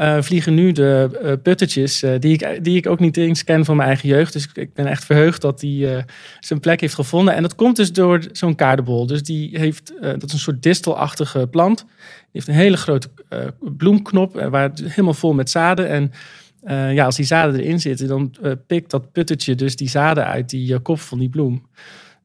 [0.00, 3.64] uh, vliegen nu de uh, puttetjes, uh, die, ik, die ik ook niet eens ken
[3.64, 4.32] van mijn eigen jeugd.
[4.32, 6.04] Dus ik ben echt verheugd dat hij
[6.40, 7.34] zijn plek heeft gevonden.
[7.34, 9.06] En dat komt dus door zo'n kaardebol.
[9.06, 11.78] Dus die heeft, dat is een soort distelachtige plant.
[11.78, 11.86] Die
[12.32, 13.08] heeft een hele grote
[13.76, 15.88] bloemknop, waar helemaal vol met zaden.
[15.88, 16.12] En
[16.94, 18.34] ja, als die zaden erin zitten, dan
[18.66, 21.66] pikt dat puttetje dus die zaden uit die kop van die bloem.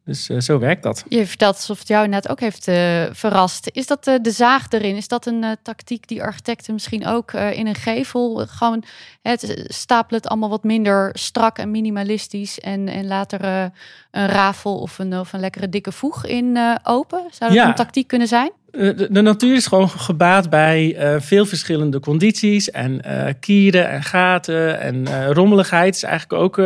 [0.06, 1.04] Dus uh, zo werkt dat.
[1.08, 3.70] Je vertelt alsof het jou net ook heeft uh, verrast.
[3.72, 4.96] Is dat uh, de zaag erin?
[4.96, 8.84] Is dat een tactiek die architecten misschien ook in een gevel gewoon
[9.22, 13.72] het stapelen het allemaal wat minder strak en minimalistisch en, en later
[14.12, 17.20] een rafel of een, of een lekkere dikke voeg in open?
[17.20, 17.68] Zou dat ja.
[17.68, 18.52] een tactiek kunnen zijn?
[18.74, 22.72] Eh, de, de, natuur is gewoon gebaat bij uh, veel verschillende condities.
[22.72, 26.60] En uh, kieren en gaten en rommeligheid is eigenlijk ook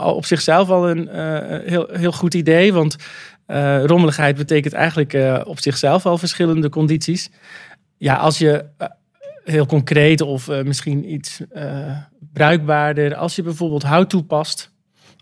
[0.00, 1.08] al op zichzelf al een
[1.64, 2.72] heel, heel goed idee.
[2.72, 2.96] Want
[3.86, 7.30] rommeligheid betekent eigenlijk op zichzelf al verschillende condities.
[7.96, 8.64] Ja, als je
[9.44, 11.40] heel concreet of misschien iets
[12.32, 14.72] bruikbaarder, als je bijvoorbeeld hout toepast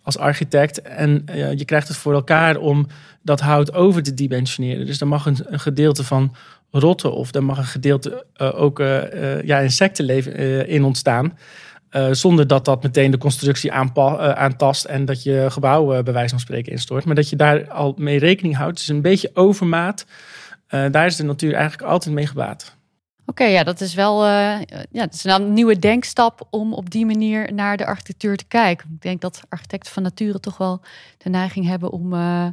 [0.07, 1.25] als architect en
[1.57, 2.87] je krijgt het voor elkaar om
[3.23, 4.87] dat hout over te dimensioneren.
[4.87, 6.35] Dus dan mag een, gedeelte van
[6.71, 11.39] rotten of dan mag een gedeelte uh, ook uh, ja, insectenleven in ontstaan.
[12.11, 16.73] zonder dat dat meteen de constructie aantast en dat je gebouw bij wijze van spreken
[16.73, 17.05] instort.
[17.05, 18.77] Maar dat je daar al mee rekening houdt.
[18.77, 20.07] Dus een beetje overmaat.
[20.69, 22.76] daar is de natuur eigenlijk altijd mee gebaat.
[23.27, 27.53] Oké, ja, dat is wel ja, dat is een nieuwe denkstap om op die manier
[27.53, 28.91] naar de architectuur te kijken.
[28.95, 30.81] Ik denk dat architecten van nature toch wel
[31.19, 32.49] de neiging hebben om uh,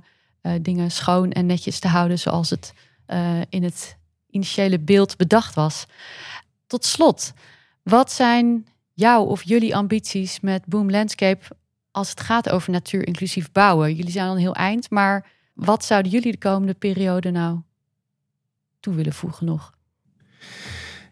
[0.62, 2.74] dingen schoon en netjes te houden zoals het
[3.08, 3.98] uh, in het
[4.30, 5.86] initiële beeld bedacht was.
[6.68, 7.34] Tot slot,
[7.84, 11.46] wat zijn jouw of jullie ambities met Boom Landscape
[11.92, 13.96] als het gaat over natuur inclusief bouwen?
[13.96, 17.60] Jullie zijn al een heel eind, maar wat zouden jullie de komende periode nou
[18.80, 19.74] toe willen voegen nog?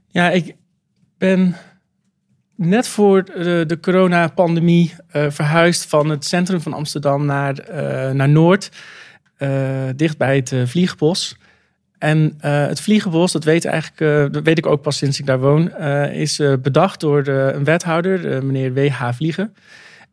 [0.08, 0.56] Ja, ik
[1.18, 1.56] ben
[2.56, 8.30] net voor de, de coronapandemie uh, verhuisd van het centrum van Amsterdam naar, uh, naar
[8.30, 8.72] Noord.
[9.38, 9.50] Uh,
[9.96, 11.36] dicht bij het Vliegenbos.
[11.98, 15.78] En het Vliegenbos, dat weet, eigenlijk, weet ik ook pas sinds ik daar woon,
[16.12, 19.10] is bedacht door de, een wethouder, meneer W.H.
[19.14, 19.54] Vliegen.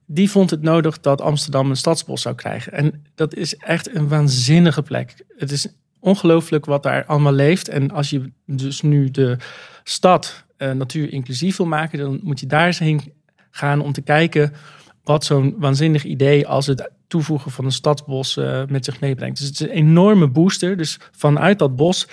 [0.07, 2.73] Die vond het nodig dat Amsterdam een stadsbos zou krijgen.
[2.73, 5.15] En dat is echt een waanzinnige plek.
[5.37, 5.69] Het is
[6.01, 7.69] ongelooflijk wat daar allemaal leeft.
[7.69, 9.37] En als je dus nu de
[9.85, 13.13] stad natuur inclusief wil maken, dan moet je daar eens heen
[13.51, 14.53] gaan om te kijken
[15.09, 19.39] wat zo'n waanzinnig idee als het toevoegen van een stadsbos uh, met zich meebrengt.
[19.39, 20.77] Dus het is een enorme booster.
[20.77, 22.09] Dus vanuit dat bos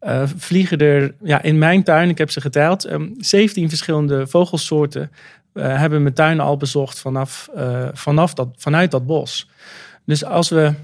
[0.00, 4.26] uh, vliegen er, ja, in mijn tuin, ik heb ze geteld, um, ehm, 17 verschillende
[4.26, 5.10] vogelsoorten
[5.54, 7.48] uh, hebben mijn tuin al bezocht vanaf,
[7.92, 9.50] vanaf dat, vanuit dat bos.
[10.04, 10.74] Dus als we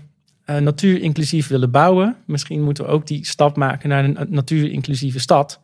[0.45, 5.18] natuur inclusief willen bouwen, misschien moeten we ook die stap maken naar een natuur inclusieve
[5.18, 5.61] stad.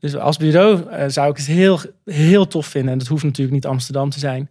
[0.00, 2.92] Dus als bureau zou ik het heel, heel tof vinden.
[2.92, 4.48] En dat hoeft natuurlijk niet Amsterdam te zijn.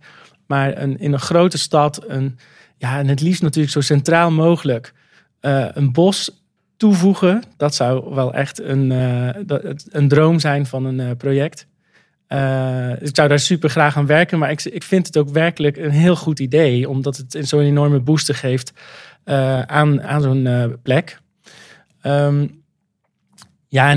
[0.47, 2.37] Maar een, in een grote stad, een,
[2.77, 4.93] ja, en het liefst natuurlijk zo centraal mogelijk,
[5.41, 6.43] uh, een bos
[6.77, 7.43] toevoegen.
[7.57, 9.29] Dat zou wel echt een, uh,
[9.89, 11.67] een droom zijn van een uh, project.
[12.99, 15.91] ik zou daar super graag aan werken, maar ik, ik vind het ook werkelijk een
[15.91, 18.73] heel goed idee, omdat het zo'n enorme booster geeft
[19.25, 21.19] aan, aan zo'n plek.
[22.05, 22.63] Um,
[23.67, 23.89] ja,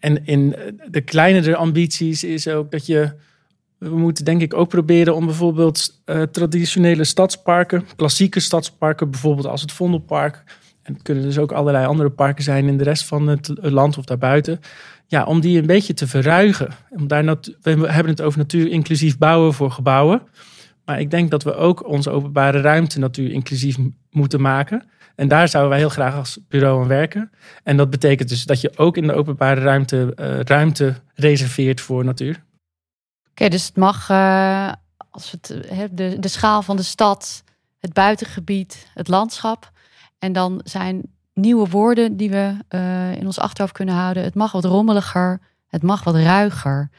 [0.00, 0.56] en, in
[0.90, 3.12] de kleinere ambities is ook dat je
[3.82, 9.60] we moeten denk ik ook proberen om bijvoorbeeld uh, traditionele stadsparken, klassieke stadsparken, bijvoorbeeld als
[9.60, 10.42] het Vondelpark.
[10.82, 13.98] En het kunnen dus ook allerlei andere parken zijn in de rest van het land
[13.98, 14.60] of daarbuiten.
[15.06, 16.68] Ja, om die een beetje te verruigen.
[16.90, 17.24] Om daar
[17.62, 20.22] we hebben het over natuur inclusief bouwen voor gebouwen.
[20.84, 23.76] Maar ik denk dat we ook onze openbare ruimte natuur inclusief
[24.10, 24.84] moeten maken.
[25.14, 27.30] En daar zouden wij heel graag als bureau aan werken.
[27.62, 32.04] En dat betekent dus dat je ook in de openbare ruimte uh, ruimte reserveert voor
[32.04, 32.44] natuur.
[33.30, 34.72] Oké, dus het mag, uh,
[35.10, 35.46] als het,
[35.90, 37.44] de, de schaal van de stad,
[37.78, 39.70] het buitengebied, het landschap.
[40.18, 41.02] En dan zijn
[41.34, 42.56] nieuwe woorden die we
[43.18, 44.22] in ons achterhoofd kunnen houden.
[44.22, 46.90] Het mag wat rommeliger, het mag wat ruiger.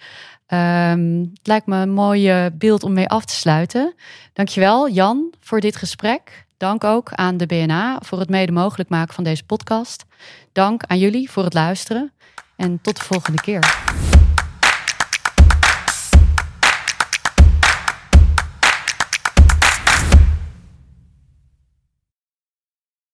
[0.53, 3.93] Um, het lijkt me een mooi beeld om mee af te sluiten.
[4.33, 6.45] Dankjewel Jan voor dit gesprek.
[6.57, 10.05] Dank ook aan de BNA voor het mede mogelijk maken van deze podcast.
[10.51, 12.11] Dank aan jullie voor het luisteren
[12.55, 13.91] en tot de volgende keer.